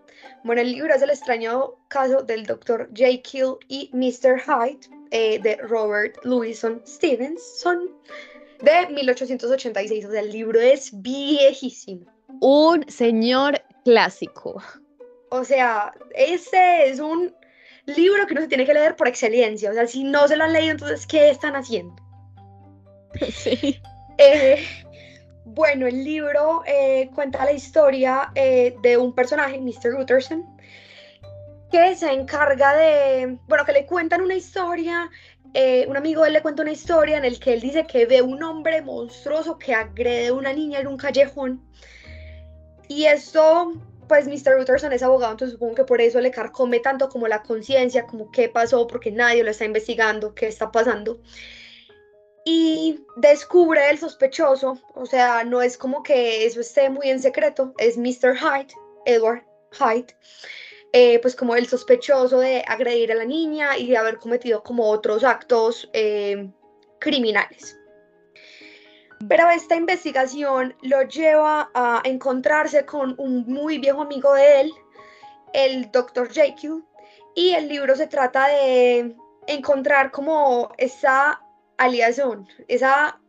Bueno, 0.44 0.60
el 0.60 0.72
libro 0.72 0.94
es 0.94 1.02
el 1.02 1.10
extraño 1.10 1.74
caso 1.88 2.22
del 2.22 2.44
Dr. 2.44 2.90
Jekyll 2.94 3.56
y 3.68 3.90
Mr. 3.92 4.40
Hyde 4.40 4.80
eh, 5.10 5.38
de 5.38 5.56
Robert 5.56 6.16
Louison 6.24 6.82
Stevenson 6.86 7.90
de 8.60 8.88
1886. 8.92 10.04
O 10.06 10.10
sea, 10.10 10.20
el 10.20 10.32
libro 10.32 10.60
es 10.60 10.90
viejísimo. 11.00 12.06
Un 12.40 12.88
señor 12.88 13.62
clásico. 13.84 14.60
O 15.30 15.44
sea, 15.44 15.92
este 16.14 16.88
es 16.88 17.00
un 17.00 17.34
libro 17.96 18.26
que 18.26 18.34
no 18.34 18.40
se 18.40 18.48
tiene 18.48 18.66
que 18.66 18.74
leer 18.74 18.96
por 18.96 19.08
excelencia. 19.08 19.70
O 19.70 19.74
sea, 19.74 19.86
si 19.86 20.04
no 20.04 20.28
se 20.28 20.36
lo 20.36 20.44
han 20.44 20.52
leído, 20.52 20.72
entonces, 20.72 21.06
¿qué 21.06 21.30
están 21.30 21.56
haciendo? 21.56 21.96
Sí. 23.32 23.80
Eh, 24.18 24.64
bueno, 25.44 25.86
el 25.86 26.04
libro 26.04 26.62
eh, 26.66 27.08
cuenta 27.14 27.44
la 27.44 27.52
historia 27.52 28.30
eh, 28.34 28.76
de 28.82 28.96
un 28.96 29.14
personaje, 29.14 29.58
Mr. 29.58 29.94
Utterson, 29.98 30.44
que 31.70 31.94
se 31.94 32.12
encarga 32.12 32.76
de, 32.76 33.38
bueno, 33.46 33.64
que 33.64 33.72
le 33.72 33.86
cuentan 33.86 34.20
una 34.20 34.34
historia, 34.34 35.08
un 35.86 35.96
amigo 35.96 36.22
de 36.22 36.28
él 36.28 36.34
le 36.34 36.42
cuenta 36.42 36.62
una 36.62 36.72
historia 36.72 37.16
en 37.16 37.24
el 37.24 37.40
que 37.40 37.54
él 37.54 37.60
dice 37.60 37.86
que 37.86 38.06
ve 38.06 38.20
un 38.22 38.42
hombre 38.42 38.82
monstruoso 38.82 39.58
que 39.58 39.74
agrede 39.74 40.28
a 40.28 40.34
una 40.34 40.52
niña 40.52 40.80
en 40.80 40.86
un 40.86 40.96
callejón. 40.96 41.62
Y 42.88 43.04
esto 43.04 43.72
pues 44.08 44.26
Mr. 44.26 44.58
Utterson 44.58 44.92
es 44.92 45.02
abogado, 45.02 45.32
entonces 45.32 45.54
supongo 45.54 45.74
que 45.74 45.84
por 45.84 46.00
eso 46.00 46.20
le 46.20 46.30
carcome 46.30 46.80
tanto 46.80 47.08
como 47.08 47.28
la 47.28 47.42
conciencia, 47.42 48.06
como 48.06 48.30
qué 48.30 48.48
pasó, 48.48 48.86
porque 48.86 49.12
nadie 49.12 49.44
lo 49.44 49.50
está 49.50 49.64
investigando, 49.64 50.34
qué 50.34 50.48
está 50.48 50.72
pasando. 50.72 51.20
Y 52.44 53.04
descubre 53.16 53.90
el 53.90 53.98
sospechoso, 53.98 54.78
o 54.94 55.06
sea, 55.06 55.44
no 55.44 55.60
es 55.60 55.76
como 55.76 56.02
que 56.02 56.46
eso 56.46 56.60
esté 56.60 56.88
muy 56.88 57.10
en 57.10 57.20
secreto, 57.20 57.74
es 57.78 57.98
Mr. 57.98 58.36
Hyde, 58.36 58.74
Edward 59.04 59.44
Hyde, 59.72 60.16
eh, 60.92 61.18
pues 61.20 61.36
como 61.36 61.54
el 61.54 61.66
sospechoso 61.66 62.40
de 62.40 62.64
agredir 62.66 63.12
a 63.12 63.16
la 63.16 63.26
niña 63.26 63.76
y 63.76 63.88
de 63.88 63.98
haber 63.98 64.18
cometido 64.18 64.62
como 64.62 64.88
otros 64.88 65.24
actos 65.24 65.90
eh, 65.92 66.50
criminales. 66.98 67.78
Pero 69.26 69.50
esta 69.50 69.74
investigación 69.74 70.74
lo 70.82 71.02
lleva 71.02 71.70
a 71.74 72.00
encontrarse 72.04 72.86
con 72.86 73.14
un 73.18 73.44
muy 73.46 73.78
viejo 73.78 74.02
amigo 74.02 74.32
de 74.34 74.60
él, 74.60 74.72
el 75.52 75.90
Dr. 75.90 76.30
Jekyll, 76.30 76.84
y 77.34 77.50
el 77.54 77.68
libro 77.68 77.96
se 77.96 78.06
trata 78.06 78.46
de 78.48 79.16
encontrar 79.46 80.10
como 80.10 80.72
esa 80.78 81.40
aliación, 81.76 82.46
esa... 82.68 83.20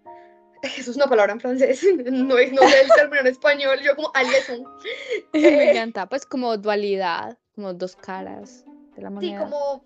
Eso 0.62 0.92
es 0.92 0.98
una 0.98 1.08
palabra 1.08 1.32
en 1.32 1.40
francés, 1.40 1.82
no, 2.12 2.38
es, 2.38 2.52
no 2.52 2.62
sé 2.68 2.82
el 2.82 2.90
término 2.90 3.22
en 3.22 3.28
español, 3.28 3.80
yo 3.82 3.96
como 3.96 4.12
aliación. 4.14 4.64
Me 5.34 5.40
eh, 5.40 5.72
encanta, 5.72 6.06
pues 6.08 6.26
como 6.26 6.58
dualidad, 6.58 7.38
como 7.56 7.74
dos 7.74 7.96
caras 7.96 8.66
de 8.96 9.02
la 9.02 9.10
moneda. 9.10 9.46
Sí, 9.46 9.52
como 9.52 9.84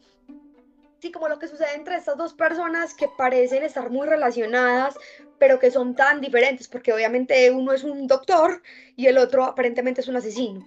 sí, 1.03 1.11
como 1.11 1.27
lo 1.27 1.37
que 1.37 1.49
sucede 1.49 1.75
entre 1.75 1.97
estas 1.97 2.15
dos 2.15 2.33
personas 2.33 2.93
que 2.93 3.09
parecen 3.09 3.61
estar 3.61 3.89
muy 3.89 4.07
relacionadas, 4.07 4.95
pero 5.37 5.59
que 5.59 5.69
son 5.69 5.95
tan 5.95 6.21
diferentes, 6.21 6.69
porque 6.69 6.93
obviamente 6.93 7.51
uno 7.51 7.73
es 7.73 7.83
un 7.83 8.07
doctor 8.07 8.61
y 8.95 9.07
el 9.07 9.17
otro 9.17 9.43
aparentemente 9.43 9.99
es 9.99 10.07
un 10.07 10.15
asesino. 10.15 10.65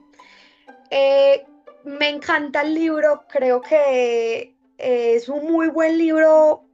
Eh, 0.91 1.47
me 1.85 2.11
encanta 2.11 2.61
el 2.61 2.75
libro, 2.75 3.25
creo 3.31 3.63
que 3.63 4.55
es 4.77 5.27
un 5.31 5.51
muy 5.51 5.69
buen 5.69 5.97
libro 5.97 6.69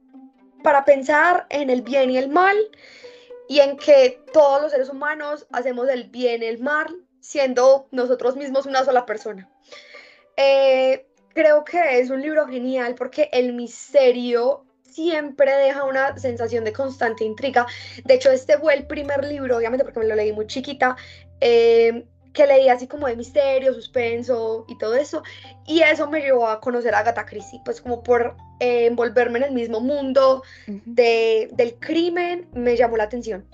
para 0.61 0.83
pensar 0.83 1.47
en 1.49 1.69
el 1.69 1.83
bien 1.83 2.11
y 2.11 2.17
el 2.17 2.27
mal 2.27 2.57
y 3.47 3.61
en 3.61 3.77
que 3.77 4.21
todos 4.33 4.61
los 4.61 4.71
seres 4.71 4.89
humanos 4.89 5.47
hacemos 5.53 5.87
el 5.87 6.09
bien 6.09 6.43
y 6.43 6.47
el 6.47 6.59
mal 6.59 6.93
siendo 7.21 7.87
nosotros 7.91 8.35
mismos 8.35 8.65
una 8.65 8.83
sola 8.83 9.05
persona. 9.05 9.49
Eh, 10.35 11.07
creo 11.33 11.63
que 11.63 11.99
es 11.99 12.09
un 12.09 12.21
libro 12.21 12.47
genial 12.47 12.95
porque 12.95 13.29
el 13.31 13.53
misterio 13.53 14.65
siempre 14.93 15.51
deja 15.57 15.83
una 15.83 16.17
sensación 16.17 16.63
de 16.63 16.73
constante 16.73 17.23
intriga. 17.23 17.65
De 18.05 18.13
hecho, 18.13 18.31
este 18.31 18.57
fue 18.57 18.75
el 18.75 18.85
primer 18.85 19.25
libro, 19.25 19.57
obviamente 19.57 19.83
porque 19.83 19.99
me 19.99 20.07
lo 20.07 20.15
leí 20.15 20.31
muy 20.31 20.45
chiquita, 20.45 20.95
eh, 21.41 22.05
que 22.33 22.47
leí 22.47 22.69
así 22.69 22.87
como 22.87 23.07
de 23.07 23.15
misterio, 23.15 23.73
suspenso 23.73 24.65
y 24.67 24.77
todo 24.77 24.95
eso. 24.95 25.23
Y 25.67 25.81
eso 25.81 26.09
me 26.09 26.21
llevó 26.21 26.47
a 26.47 26.59
conocer 26.59 26.93
a 26.93 26.99
Agatha 26.99 27.25
Christie, 27.25 27.61
pues 27.65 27.81
como 27.81 28.03
por 28.03 28.35
eh, 28.59 28.85
envolverme 28.87 29.39
en 29.39 29.45
el 29.45 29.51
mismo 29.51 29.79
mundo 29.79 30.43
de, 30.67 31.49
del 31.53 31.75
crimen, 31.75 32.47
me 32.53 32.75
llamó 32.75 32.97
la 32.97 33.03
atención. 33.05 33.45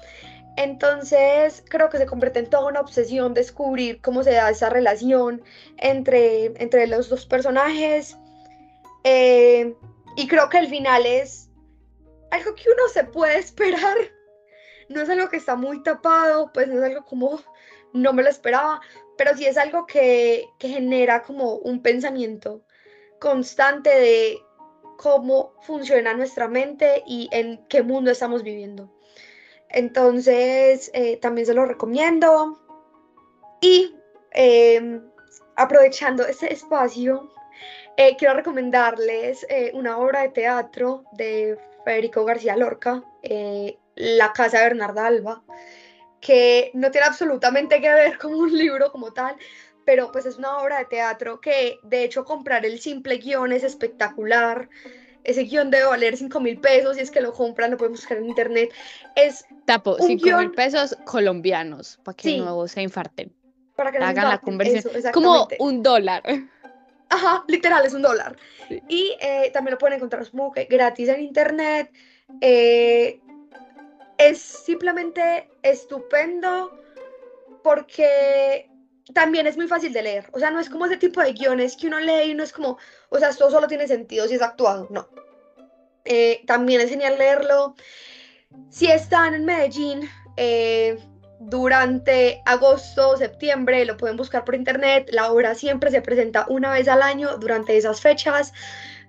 Entonces 0.60 1.64
creo 1.70 1.90
que 1.90 1.98
se 1.98 2.06
convierte 2.06 2.40
en 2.40 2.50
toda 2.50 2.68
una 2.68 2.82
obsesión 2.82 3.34
descubrir 3.34 4.02
cómo 4.02 4.26
se 4.26 4.34
da 4.34 4.50
esa 4.50 4.70
relación 4.70 5.42
entre, 5.78 6.48
entre 6.62 6.86
los 6.86 7.08
dos 7.08 7.26
personajes. 7.26 8.18
Eh, 9.06 9.74
y 10.18 10.28
creo 10.28 10.50
que 10.50 10.58
el 10.58 10.68
final 10.68 11.06
es 11.06 11.50
algo 12.30 12.56
que 12.56 12.70
uno 12.70 12.90
se 12.92 13.06
puede 13.06 13.38
esperar. 13.40 13.96
No 14.90 15.02
es 15.02 15.10
algo 15.10 15.30
que 15.30 15.38
está 15.38 15.56
muy 15.56 15.82
tapado, 15.82 16.52
pues 16.52 16.68
no 16.68 16.76
es 16.76 16.84
algo 16.84 17.06
como 17.06 17.40
no 17.94 18.12
me 18.12 18.22
lo 18.22 18.28
esperaba, 18.28 18.82
pero 19.18 19.38
sí 19.38 19.46
es 19.46 19.58
algo 19.58 19.86
que, 19.86 20.46
que 20.60 20.68
genera 20.68 21.24
como 21.24 21.54
un 21.56 21.82
pensamiento 21.82 22.66
constante 23.22 23.92
de 23.92 24.38
cómo 24.98 25.54
funciona 25.62 26.14
nuestra 26.16 26.50
mente 26.50 27.02
y 27.08 27.30
en 27.32 27.66
qué 27.70 27.82
mundo 27.82 28.12
estamos 28.12 28.44
viviendo. 28.44 28.99
Entonces, 29.70 30.90
eh, 30.94 31.18
también 31.18 31.46
se 31.46 31.54
lo 31.54 31.66
recomiendo. 31.66 32.60
Y 33.62 33.96
em, 34.32 35.02
aprovechando 35.56 36.26
este 36.26 36.52
espacio, 36.54 37.32
eh, 37.98 38.16
quiero 38.18 38.34
recomendarles 38.34 39.46
eh, 39.50 39.72
una 39.74 39.98
obra 39.98 40.22
de 40.22 40.30
teatro 40.30 41.04
de 41.14 41.58
Federico 41.86 42.26
García 42.26 42.56
Lorca, 42.56 43.04
La 43.96 44.34
Casa 44.34 44.60
de 44.60 44.64
Bernarda 44.64 45.06
Alba, 45.06 45.44
que 46.22 46.72
no 46.74 46.92
tiene 46.92 47.08
absolutamente 47.08 47.82
que 47.82 47.90
ver 47.90 48.18
con 48.18 48.34
un 48.34 48.56
libro 48.58 48.92
como 48.92 49.12
tal, 49.12 49.36
pero 49.86 50.12
pues 50.12 50.26
es 50.26 50.38
una 50.38 50.60
obra 50.60 50.80
de 50.80 50.86
teatro 50.86 51.42
que 51.42 51.80
de 51.84 52.04
hecho 52.04 52.24
comprar 52.24 52.66
el 52.66 52.80
simple 52.80 53.18
guion 53.18 53.52
es 53.52 53.64
espectacular 53.64 54.70
ese 55.30 55.44
guion 55.44 55.70
debe 55.70 55.86
valer 55.86 56.18
5 56.18 56.40
mil 56.40 56.60
pesos 56.60 56.98
y 56.98 57.02
es 57.02 57.12
que 57.12 57.22
lo 57.22 57.34
compran, 57.34 57.72
lo 57.72 57.78
pueden 57.78 57.94
buscar 57.94 58.18
en 58.18 58.26
internet. 58.26 58.72
Es 59.16 59.46
Tapo, 59.66 59.98
5 60.00 60.38
mil 60.38 60.52
pesos 60.52 60.98
colombianos, 61.06 62.00
para 62.04 62.16
que 62.16 62.38
no 62.38 62.68
se 62.68 62.82
infarten. 62.82 63.32
Para 63.76 63.92
que 63.92 64.00
no 64.00 64.06
hagan 64.06 64.30
la 64.30 64.40
conversión. 64.40 64.84
Como 65.14 65.48
un 65.60 65.84
dólar. 65.84 66.24
Ajá, 67.10 67.44
literal, 67.48 67.86
es 67.86 67.94
un 67.94 68.02
dólar. 68.02 68.36
Y 68.88 69.16
eh, 69.20 69.50
también 69.54 69.74
lo 69.74 69.78
pueden 69.78 69.98
encontrar 69.98 70.30
como 70.30 70.52
que 70.52 70.66
gratis 70.66 71.10
en 71.10 71.22
internet. 71.22 71.92
Eh, 72.42 73.20
es 74.18 74.40
simplemente 74.40 75.50
estupendo 75.64 76.72
porque 77.64 78.69
también 79.14 79.48
es 79.48 79.58
muy 79.58 79.68
fácil 79.68 79.94
de 79.94 80.02
leer. 80.02 80.30
O 80.32 80.40
sea, 80.40 80.52
no 80.52 80.60
es 80.60 80.70
como 80.70 80.86
ese 80.86 80.98
tipo 80.98 81.22
de 81.22 81.34
guiones 81.34 81.76
que 81.76 81.88
uno 81.88 82.00
lee 82.00 82.32
y 82.32 82.34
no 82.34 82.44
es 82.44 82.54
como, 82.54 82.78
o 83.10 83.20
sea, 83.20 83.30
esto 83.30 83.50
solo 83.50 83.68
tiene 83.68 83.88
sentido 83.88 84.28
si 84.28 84.36
es 84.36 84.42
actuado. 84.42 84.88
No. 84.90 85.08
Eh, 86.06 86.44
también 86.46 86.82
es 86.82 86.90
genial 86.90 87.18
leerlo. 87.18 87.76
Si 88.70 88.88
están 88.88 89.34
en 89.34 89.46
Medellín 89.46 90.10
eh, 90.38 90.98
durante 91.40 92.42
agosto, 92.46 93.18
septiembre, 93.18 93.86
lo 93.86 93.98
pueden 93.98 94.18
buscar 94.18 94.44
por 94.44 94.56
internet. 94.56 95.10
La 95.12 95.32
obra 95.32 95.56
siempre 95.56 95.92
se 95.92 96.02
presenta 96.02 96.46
una 96.50 96.72
vez 96.72 96.88
al 96.88 97.02
año 97.02 97.38
durante 97.38 97.78
esas 97.78 98.02
fechas. 98.02 98.54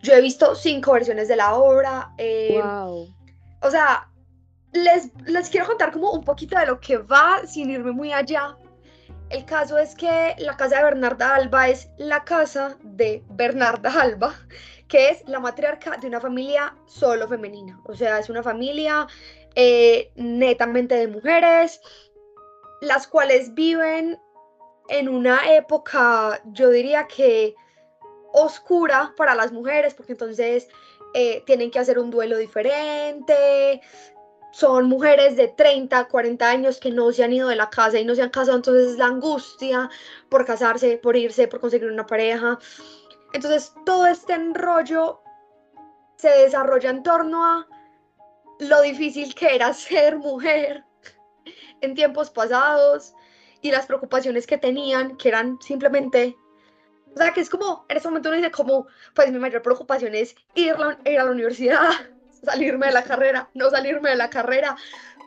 Yo 0.03 0.15
he 0.15 0.21
visto 0.21 0.55
cinco 0.55 0.93
versiones 0.93 1.29
de 1.29 1.37
la 1.37 1.55
obra. 1.55 2.11
Eh, 2.19 2.61
wow. 2.63 3.15
O 3.63 3.71
sea, 3.71 4.09
les, 4.73 5.11
les 5.27 5.51
quiero 5.51 5.67
contar 5.67 5.93
como 5.93 6.13
un 6.13 6.25
poquito 6.25 6.59
de 6.59 6.67
lo 6.67 6.81
que 6.81 6.97
va 6.99 7.47
sin 7.47 7.71
irme 7.71 7.93
muy 7.93 8.13
allá 8.13 8.57
el 9.31 9.45
caso 9.45 9.79
es 9.79 9.95
que 9.95 10.35
la 10.39 10.57
casa 10.57 10.79
de 10.79 10.85
Bernarda 10.85 11.35
Alba 11.37 11.69
es 11.69 11.89
la 11.99 12.25
casa 12.25 12.77
de 12.83 13.23
Bernarda 13.31 13.93
Alba, 14.01 14.35
que 14.89 15.11
es 15.11 15.27
la 15.29 15.39
matriarca 15.39 15.97
de 15.97 16.09
una 16.09 16.21
familia 16.21 16.77
solo 16.87 17.29
femenina. 17.29 17.81
O 17.87 17.95
sea, 17.95 18.19
es 18.19 18.29
una 18.29 18.43
familia 18.43 19.07
eh, 19.55 20.11
netamente 20.17 20.97
de 20.97 21.07
mujeres, 21.07 21.81
las 22.81 23.07
cuales 23.07 23.55
viven 23.55 24.19
en 24.89 25.09
una 25.09 25.55
época, 25.55 26.41
yo 26.47 26.71
diría 26.71 27.07
que 27.07 27.55
oscura 28.33 29.15
para 29.17 29.37
las 29.37 29.53
mujeres, 29.53 29.95
porque 29.95 30.13
entonces 30.13 30.69
eh, 31.15 31.43
tienen 31.47 31.71
que 31.71 31.79
hacer 31.79 32.01
un 32.01 32.11
duelo 32.11 32.37
diferente, 32.37 33.81
son 34.51 34.89
mujeres 34.89 35.37
de 35.37 35.49
30, 35.49 36.09
40 36.09 36.49
años 36.49 36.79
que 36.79 36.91
no 36.91 37.13
se 37.13 37.25
han 37.25 37.33
ido 37.33 37.49
de 37.49 37.57
la 37.57 37.71
casa 37.71 37.99
y 37.99 38.05
no 38.05 38.15
se 38.15 38.23
han 38.23 38.31
casado, 38.31 38.57
entonces 38.57 38.93
es 38.93 38.99
la 38.99 39.07
angustia 39.07 39.89
por 40.29 40.45
casarse, 40.45 40.99
por 40.99 41.17
irse, 41.17 41.49
por 41.49 41.61
conseguir 41.61 41.91
una 41.91 42.07
pareja. 42.07 42.59
Entonces 43.33 43.73
todo 43.87 44.07
este 44.07 44.35
enrollo 44.35 45.23
se 46.17 46.31
desarrolla 46.31 46.91
en 46.91 47.03
torno 47.03 47.45
a 47.45 47.67
lo 48.59 48.83
difícil 48.83 49.35
que 49.35 49.55
era 49.55 49.73
ser 49.75 50.17
mujer 50.17 50.85
en 51.81 51.95
tiempos 51.95 52.31
pasados 52.31 53.15
y 53.63 53.71
las 53.71 53.87
preocupaciones 53.87 54.47
que 54.47 54.59
tenían, 54.59 55.17
que 55.17 55.29
eran 55.29 55.59
simplemente, 55.61 56.37
o 57.15 57.19
sea, 57.19 57.33
que 57.33 57.41
es 57.41 57.51
como, 57.51 57.85
en 57.89 57.97
ese 57.97 58.09
momento 58.09 58.31
uno 58.31 58.39
dice 58.39 58.51
como, 58.51 58.87
pues 59.15 59.31
mi 59.31 59.39
mayor 59.39 59.63
preocupación 59.63 60.15
es 60.15 60.35
ir, 60.55 60.75
ir 61.05 61.19
a 61.19 61.25
la 61.25 61.31
universidad, 61.31 61.91
salirme 62.43 62.87
de 62.87 62.93
la 62.93 63.03
carrera, 63.03 63.49
no 63.55 63.71
salirme 63.71 64.11
de 64.11 64.17
la 64.17 64.31
carrera, 64.31 64.77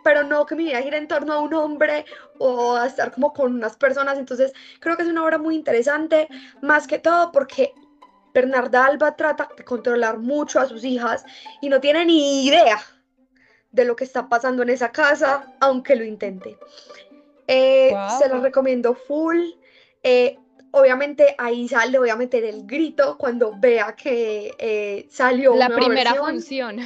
pero 0.04 0.23
no 0.23 0.45
que 0.45 0.56
mi 0.56 0.65
vida 0.65 0.82
gire 0.82 0.97
en 0.97 1.08
torno 1.08 1.34
a 1.34 1.39
un 1.39 1.54
hombre 1.54 2.06
o 2.39 2.76
a 2.76 2.88
estar 2.88 3.12
como 3.12 3.34
con 3.34 3.54
unas 3.54 3.78
personas. 3.78 4.17
Entonces, 4.17 4.54
creo 4.80 4.97
que 4.97 5.04
es 5.04 5.10
una 5.10 5.23
obra 5.23 5.38
muy 5.38 5.56
interesante, 5.56 6.28
más 6.62 6.88
que 6.88 6.99
todo 6.99 7.32
porque 7.32 7.73
Bernarda 8.34 8.86
Alba 8.86 9.15
trata 9.15 9.47
de 9.56 9.63
controlar 9.63 10.17
mucho 10.17 10.60
a 10.60 10.67
sus 10.67 10.84
hijas 10.84 11.23
y 11.62 11.69
no 11.69 11.80
tiene 11.80 12.06
ni 12.06 12.45
idea 12.45 12.80
de 13.71 13.86
lo 13.86 13.95
que 13.95 14.04
está 14.04 14.28
pasando 14.28 14.63
en 14.63 14.69
esa 14.69 14.91
casa, 14.91 15.52
aunque 15.60 15.95
lo 15.95 16.04
intente. 16.04 16.58
Eh, 17.47 17.91
se 18.19 18.30
lo 18.30 18.39
recomiendo 18.41 18.93
full. 18.93 19.39
Eh, 20.04 20.38
obviamente 20.73 21.36
ahí 21.38 21.67
sale 21.67 21.97
obviamente 21.97 22.38
el 22.47 22.65
grito 22.65 23.17
cuando 23.17 23.53
vea 23.57 23.95
que 23.95 24.53
eh, 24.57 25.07
salió 25.09 25.55
la 25.55 25.69
primera 25.69 26.15
función. 26.15 26.79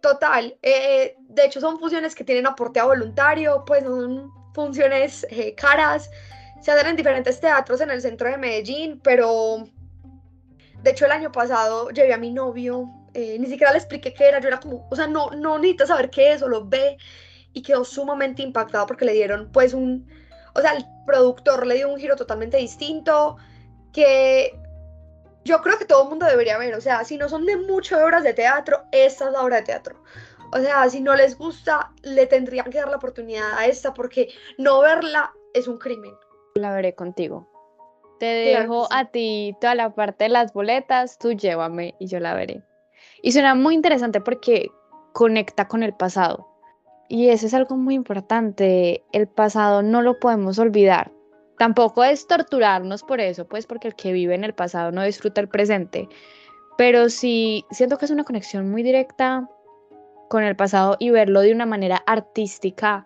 Total. 0.00 0.56
de 0.62 1.44
hecho 1.44 1.60
son 1.60 1.78
funciones 1.80 2.14
que 2.14 2.22
tienen 2.22 2.46
aporte 2.46 2.78
a 2.78 2.84
voluntario, 2.84 3.64
pues 3.66 3.82
son 3.82 4.30
funciones 4.54 5.26
caras. 5.56 6.10
Se 6.60 6.70
hacen 6.70 6.88
en 6.88 6.96
diferentes 6.96 7.40
teatros 7.40 7.80
en 7.80 7.90
el 7.90 8.00
centro 8.00 8.28
de 8.28 8.38
Medellín, 8.38 9.00
pero 9.02 9.64
de 10.82 10.90
hecho 10.90 11.06
el 11.06 11.12
año 11.12 11.32
pasado 11.32 11.90
llevé 11.90 12.12
a 12.12 12.18
mi 12.18 12.30
novio 12.30 12.88
eh, 13.18 13.38
ni 13.38 13.46
siquiera 13.46 13.72
le 13.72 13.78
expliqué 13.78 14.12
qué 14.12 14.28
era, 14.28 14.40
yo 14.40 14.48
era 14.48 14.60
como, 14.60 14.86
o 14.90 14.94
sea, 14.94 15.06
no, 15.06 15.30
no 15.30 15.56
necesita 15.56 15.86
saber 15.86 16.10
qué 16.10 16.34
es, 16.34 16.40
solo 16.40 16.66
ve 16.66 16.98
y 17.54 17.62
quedó 17.62 17.82
sumamente 17.82 18.42
impactado 18.42 18.86
porque 18.86 19.06
le 19.06 19.14
dieron 19.14 19.50
pues 19.52 19.72
un, 19.72 20.06
o 20.56 20.60
sea, 20.60 20.72
el 20.72 20.84
productor 21.04 21.66
le 21.66 21.74
dio 21.74 21.88
un 21.88 21.98
giro 21.98 22.16
totalmente 22.16 22.56
distinto 22.56 23.36
que 23.92 24.58
yo 25.44 25.60
creo 25.60 25.78
que 25.78 25.84
todo 25.84 26.04
el 26.04 26.08
mundo 26.08 26.26
debería 26.26 26.58
ver, 26.58 26.74
o 26.74 26.80
sea, 26.80 27.04
si 27.04 27.16
no 27.16 27.28
son 27.28 27.46
de 27.46 27.56
muchas 27.56 28.02
horas 28.02 28.24
de 28.24 28.32
teatro, 28.32 28.82
esta 28.90 29.26
es 29.26 29.32
la 29.32 29.42
obra 29.42 29.56
de 29.56 29.62
teatro. 29.62 30.02
O 30.52 30.58
sea, 30.58 30.88
si 30.88 31.00
no 31.00 31.14
les 31.14 31.36
gusta, 31.36 31.92
le 32.02 32.26
tendrían 32.26 32.70
que 32.70 32.78
dar 32.78 32.88
la 32.88 32.96
oportunidad 32.96 33.58
a 33.58 33.66
esta 33.66 33.92
porque 33.94 34.28
no 34.58 34.80
verla 34.80 35.32
es 35.54 35.68
un 35.68 35.78
crimen. 35.78 36.14
La 36.54 36.72
veré 36.72 36.94
contigo. 36.94 37.48
Te 38.18 38.26
dejo 38.26 38.88
a 38.90 39.10
ti 39.10 39.56
toda 39.60 39.74
la 39.74 39.94
parte 39.94 40.24
de 40.24 40.30
las 40.30 40.52
boletas, 40.52 41.18
tú 41.18 41.32
llévame 41.32 41.94
y 41.98 42.06
yo 42.06 42.18
la 42.18 42.34
veré. 42.34 42.62
Y 43.22 43.32
suena 43.32 43.54
muy 43.54 43.74
interesante 43.74 44.20
porque 44.20 44.70
conecta 45.12 45.68
con 45.68 45.82
el 45.82 45.94
pasado. 45.94 46.48
Y 47.08 47.28
eso 47.28 47.46
es 47.46 47.54
algo 47.54 47.76
muy 47.76 47.94
importante. 47.94 49.04
El 49.12 49.28
pasado 49.28 49.82
no 49.82 50.02
lo 50.02 50.18
podemos 50.18 50.58
olvidar. 50.58 51.12
Tampoco 51.58 52.04
es 52.04 52.26
torturarnos 52.26 53.02
por 53.02 53.20
eso, 53.20 53.46
pues 53.46 53.66
porque 53.66 53.88
el 53.88 53.94
que 53.94 54.12
vive 54.12 54.34
en 54.34 54.44
el 54.44 54.54
pasado 54.54 54.92
no 54.92 55.02
disfruta 55.02 55.40
el 55.40 55.48
presente. 55.48 56.08
Pero 56.76 57.08
sí 57.08 57.64
siento 57.70 57.96
que 57.96 58.04
es 58.04 58.10
una 58.10 58.24
conexión 58.24 58.70
muy 58.70 58.82
directa 58.82 59.48
con 60.28 60.42
el 60.42 60.56
pasado 60.56 60.96
y 60.98 61.10
verlo 61.10 61.40
de 61.40 61.52
una 61.52 61.66
manera 61.66 62.02
artística 62.06 63.04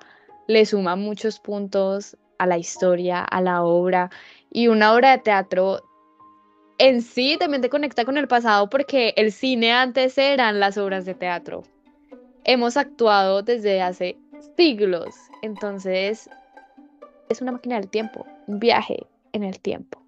le 0.49 0.67
suma 0.67 0.97
muchos 0.97 1.39
puntos 1.39 2.17
a 2.39 2.47
la 2.47 2.59
historia, 2.59 3.23
a 3.23 3.41
la 3.41 3.63
obra. 3.63 4.11
Y 4.51 4.67
una 4.67 4.93
obra 4.95 5.13
de 5.13 5.19
teatro 5.19 5.83
en 6.79 7.03
sí 7.03 7.37
también 7.39 7.63
te 7.63 7.69
conecta 7.69 8.05
con 8.05 8.17
el 8.17 8.27
pasado 8.27 8.69
porque 8.69 9.13
el 9.17 9.33
cine 9.33 9.73
antes 9.73 10.19
eran 10.19 10.59
las 10.59 10.77
obras 10.77 11.05
de 11.05 11.15
teatro. 11.15 11.63
Hemos 12.45 12.77
actuado 12.77 13.43
desde 13.43 13.83
hace 13.83 14.19
siglos, 14.57 15.15
entonces 15.43 16.29
es 17.29 17.41
una 17.41 17.53
máquina 17.53 17.77
del 17.77 17.89
tiempo, 17.89 18.27
un 18.47 18.59
viaje 18.59 19.07
en 19.33 19.45
el 19.45 19.61
tiempo. 19.61 20.03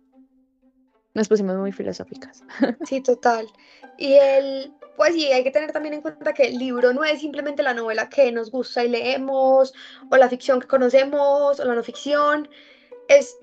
Nos 1.15 1.29
pusimos 1.29 1.57
muy 1.57 1.73
filosóficas. 1.73 2.43
Sí, 2.87 3.01
total. 3.03 3.47
Y 3.99 4.15
el, 4.15 4.73
pues 4.97 5.15
sí, 5.15 5.27
hay 5.27 5.45
que 5.45 5.51
tener 5.51 5.73
también 5.73 5.95
en 5.95 6.01
cuenta 6.01 6.33
que 6.33 6.45
el 6.45 6.59
libro 6.59 6.93
no 6.93 7.05
es 7.05 7.21
simplemente 7.21 7.63
la 7.63 7.75
novela 7.75 8.09
que 8.09 8.33
nos 8.33 8.51
gusta 8.51 8.83
y 8.85 8.89
leemos, 8.89 9.75
o 10.11 10.17
la 10.17 10.29
ficción 10.29 10.61
que 10.61 10.67
conocemos, 10.67 11.61
o 11.61 11.65
la 11.65 11.75
no 11.75 11.83
ficción, 11.83 12.49
es 13.09 13.37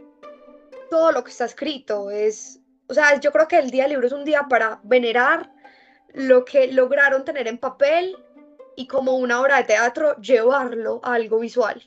todo 0.89 1.11
lo 1.11 1.23
que 1.23 1.29
está 1.29 1.45
escrito, 1.45 2.09
es 2.09 2.59
o 2.89 2.93
sea, 2.93 3.19
yo 3.19 3.31
creo 3.31 3.47
que 3.47 3.59
el 3.59 3.69
día 3.69 3.83
del 3.83 3.91
libro 3.91 4.07
es 4.07 4.13
un 4.13 4.25
día 4.25 4.47
para 4.49 4.79
venerar 4.83 5.51
lo 6.13 6.43
que 6.43 6.73
lograron 6.73 7.23
tener 7.23 7.47
en 7.47 7.59
papel 7.59 8.17
y 8.79 8.87
como 8.87 9.17
una 9.17 9.41
obra 9.41 9.57
de 9.57 9.65
teatro 9.65 10.15
llevarlo 10.21 11.01
a 11.03 11.15
algo 11.15 11.39
visual. 11.39 11.83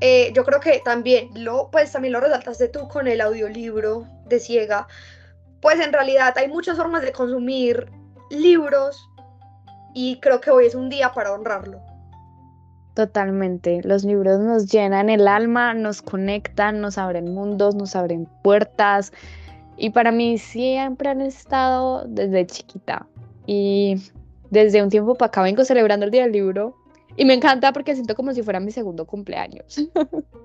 Eh, 0.00 0.32
yo 0.34 0.42
creo 0.42 0.58
que 0.58 0.80
también 0.82 1.28
lo, 1.34 1.70
pues 1.70 1.92
también 1.92 2.14
lo 2.14 2.20
resaltaste 2.20 2.68
tú 2.68 2.88
con 2.88 3.06
el 3.06 3.20
audiolibro 3.20 4.06
de 4.24 4.40
Ciega. 4.40 4.88
Pues 5.60 5.78
en 5.80 5.92
realidad 5.92 6.32
hay 6.38 6.48
muchas 6.48 6.78
formas 6.78 7.02
de 7.02 7.12
consumir 7.12 7.90
libros 8.30 9.06
y 9.92 10.18
creo 10.20 10.40
que 10.40 10.50
hoy 10.50 10.64
es 10.64 10.74
un 10.74 10.88
día 10.88 11.12
para 11.12 11.30
honrarlo. 11.30 11.78
Totalmente. 12.94 13.82
Los 13.84 14.02
libros 14.02 14.40
nos 14.40 14.64
llenan 14.64 15.10
el 15.10 15.28
alma, 15.28 15.74
nos 15.74 16.00
conectan, 16.00 16.80
nos 16.80 16.96
abren 16.96 17.34
mundos, 17.34 17.74
nos 17.74 17.94
abren 17.94 18.26
puertas, 18.42 19.12
y 19.76 19.90
para 19.90 20.10
mí 20.10 20.38
siempre 20.38 21.10
han 21.10 21.20
estado 21.20 22.04
desde 22.08 22.46
chiquita. 22.46 23.06
Y 23.44 24.10
desde 24.50 24.82
un 24.82 24.90
tiempo 24.90 25.14
para 25.14 25.28
acá 25.28 25.42
vengo 25.42 25.64
celebrando 25.64 26.06
el 26.06 26.12
Día 26.12 26.22
del 26.22 26.32
Libro. 26.32 26.76
Y 27.16 27.24
me 27.24 27.34
encanta 27.34 27.72
porque 27.72 27.94
siento 27.94 28.14
como 28.14 28.32
si 28.32 28.42
fuera 28.42 28.60
mi 28.60 28.70
segundo 28.70 29.06
cumpleaños. 29.06 29.88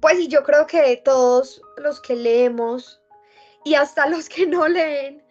Pues 0.00 0.16
sí, 0.16 0.28
yo 0.28 0.42
creo 0.44 0.66
que 0.66 0.96
todos 1.04 1.60
los 1.76 2.00
que 2.00 2.16
leemos 2.16 3.02
y 3.66 3.74
hasta 3.74 4.08
los 4.08 4.30
que 4.30 4.46
no 4.46 4.66
leen 4.66 5.22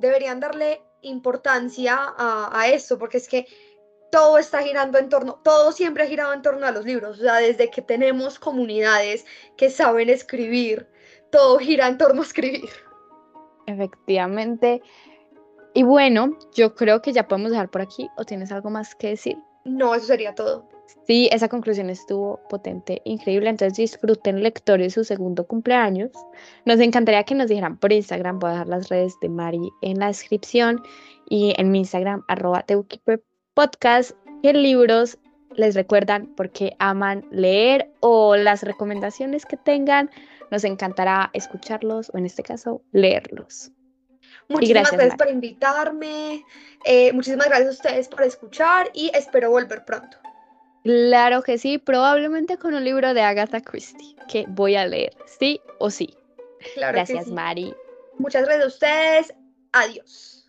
deberían 0.00 0.40
darle 0.40 0.82
importancia 1.02 1.96
a, 1.96 2.50
a 2.52 2.68
esto, 2.68 2.98
porque 2.98 3.18
es 3.18 3.28
que 3.28 3.46
todo 4.10 4.38
está 4.38 4.62
girando 4.62 4.98
en 4.98 5.08
torno, 5.08 5.40
todo 5.44 5.70
siempre 5.70 6.02
ha 6.02 6.08
girado 6.08 6.32
en 6.32 6.42
torno 6.42 6.66
a 6.66 6.72
los 6.72 6.84
libros, 6.84 7.18
o 7.20 7.22
sea, 7.22 7.36
desde 7.36 7.70
que 7.70 7.82
tenemos 7.82 8.40
comunidades 8.40 9.24
que 9.56 9.70
saben 9.70 10.10
escribir, 10.10 10.88
todo 11.30 11.58
gira 11.58 11.86
en 11.86 11.96
torno 11.96 12.22
a 12.22 12.24
escribir. 12.24 12.68
Efectivamente. 13.66 14.82
Y 15.76 15.82
bueno, 15.82 16.38
yo 16.54 16.74
creo 16.74 17.02
que 17.02 17.12
ya 17.12 17.28
podemos 17.28 17.50
dejar 17.50 17.68
por 17.70 17.82
aquí. 17.82 18.08
¿O 18.16 18.24
tienes 18.24 18.50
algo 18.50 18.70
más 18.70 18.94
que 18.94 19.08
decir? 19.08 19.36
No, 19.66 19.94
eso 19.94 20.06
sería 20.06 20.34
todo. 20.34 20.66
Sí, 21.06 21.28
esa 21.30 21.50
conclusión 21.50 21.90
estuvo 21.90 22.40
potente, 22.48 23.02
increíble. 23.04 23.50
Entonces 23.50 23.76
disfruten 23.76 24.42
lectores 24.42 24.94
su 24.94 25.04
segundo 25.04 25.46
cumpleaños. 25.46 26.12
Nos 26.64 26.80
encantaría 26.80 27.24
que 27.24 27.34
nos 27.34 27.48
dijeran 27.48 27.76
por 27.76 27.92
Instagram. 27.92 28.38
Voy 28.38 28.48
a 28.48 28.52
dejar 28.52 28.68
las 28.68 28.88
redes 28.88 29.20
de 29.20 29.28
Mari 29.28 29.70
en 29.82 29.98
la 29.98 30.06
descripción 30.06 30.82
y 31.28 31.52
en 31.58 31.70
mi 31.70 31.80
Instagram, 31.80 32.24
arroba 32.26 32.64
Podcast, 33.52 34.16
qué 34.42 34.54
libros 34.54 35.18
les 35.56 35.74
recuerdan 35.74 36.32
porque 36.36 36.74
aman 36.78 37.26
leer 37.30 37.92
o 38.00 38.34
las 38.34 38.62
recomendaciones 38.62 39.44
que 39.44 39.58
tengan 39.58 40.08
nos 40.50 40.64
encantará 40.64 41.28
escucharlos 41.34 42.10
o 42.14 42.18
en 42.18 42.24
este 42.24 42.42
caso 42.42 42.80
leerlos. 42.92 43.72
Muchísimas 44.48 44.90
gracias, 44.92 45.16
por 45.16 45.28
invitarme, 45.28 46.44
eh, 46.84 47.12
muchísimas 47.12 47.48
gracias 47.48 47.68
a 47.68 47.72
ustedes 47.72 48.08
por 48.08 48.22
escuchar 48.22 48.90
y 48.94 49.10
espero 49.14 49.50
volver 49.50 49.84
pronto. 49.84 50.18
Claro 50.84 51.42
que 51.42 51.58
sí, 51.58 51.78
probablemente 51.78 52.58
con 52.58 52.74
un 52.74 52.84
libro 52.84 53.12
de 53.12 53.20
Agatha 53.20 53.60
Christie 53.60 54.14
que 54.28 54.44
voy 54.48 54.76
a 54.76 54.86
leer, 54.86 55.16
sí 55.26 55.60
o 55.78 55.90
sí. 55.90 56.14
Claro 56.74 56.94
gracias, 56.94 57.26
Mari. 57.26 57.74
Muchas 58.18 58.44
gracias 58.44 58.64
a 58.64 58.68
ustedes. 58.68 59.34
Adiós. 59.72 60.45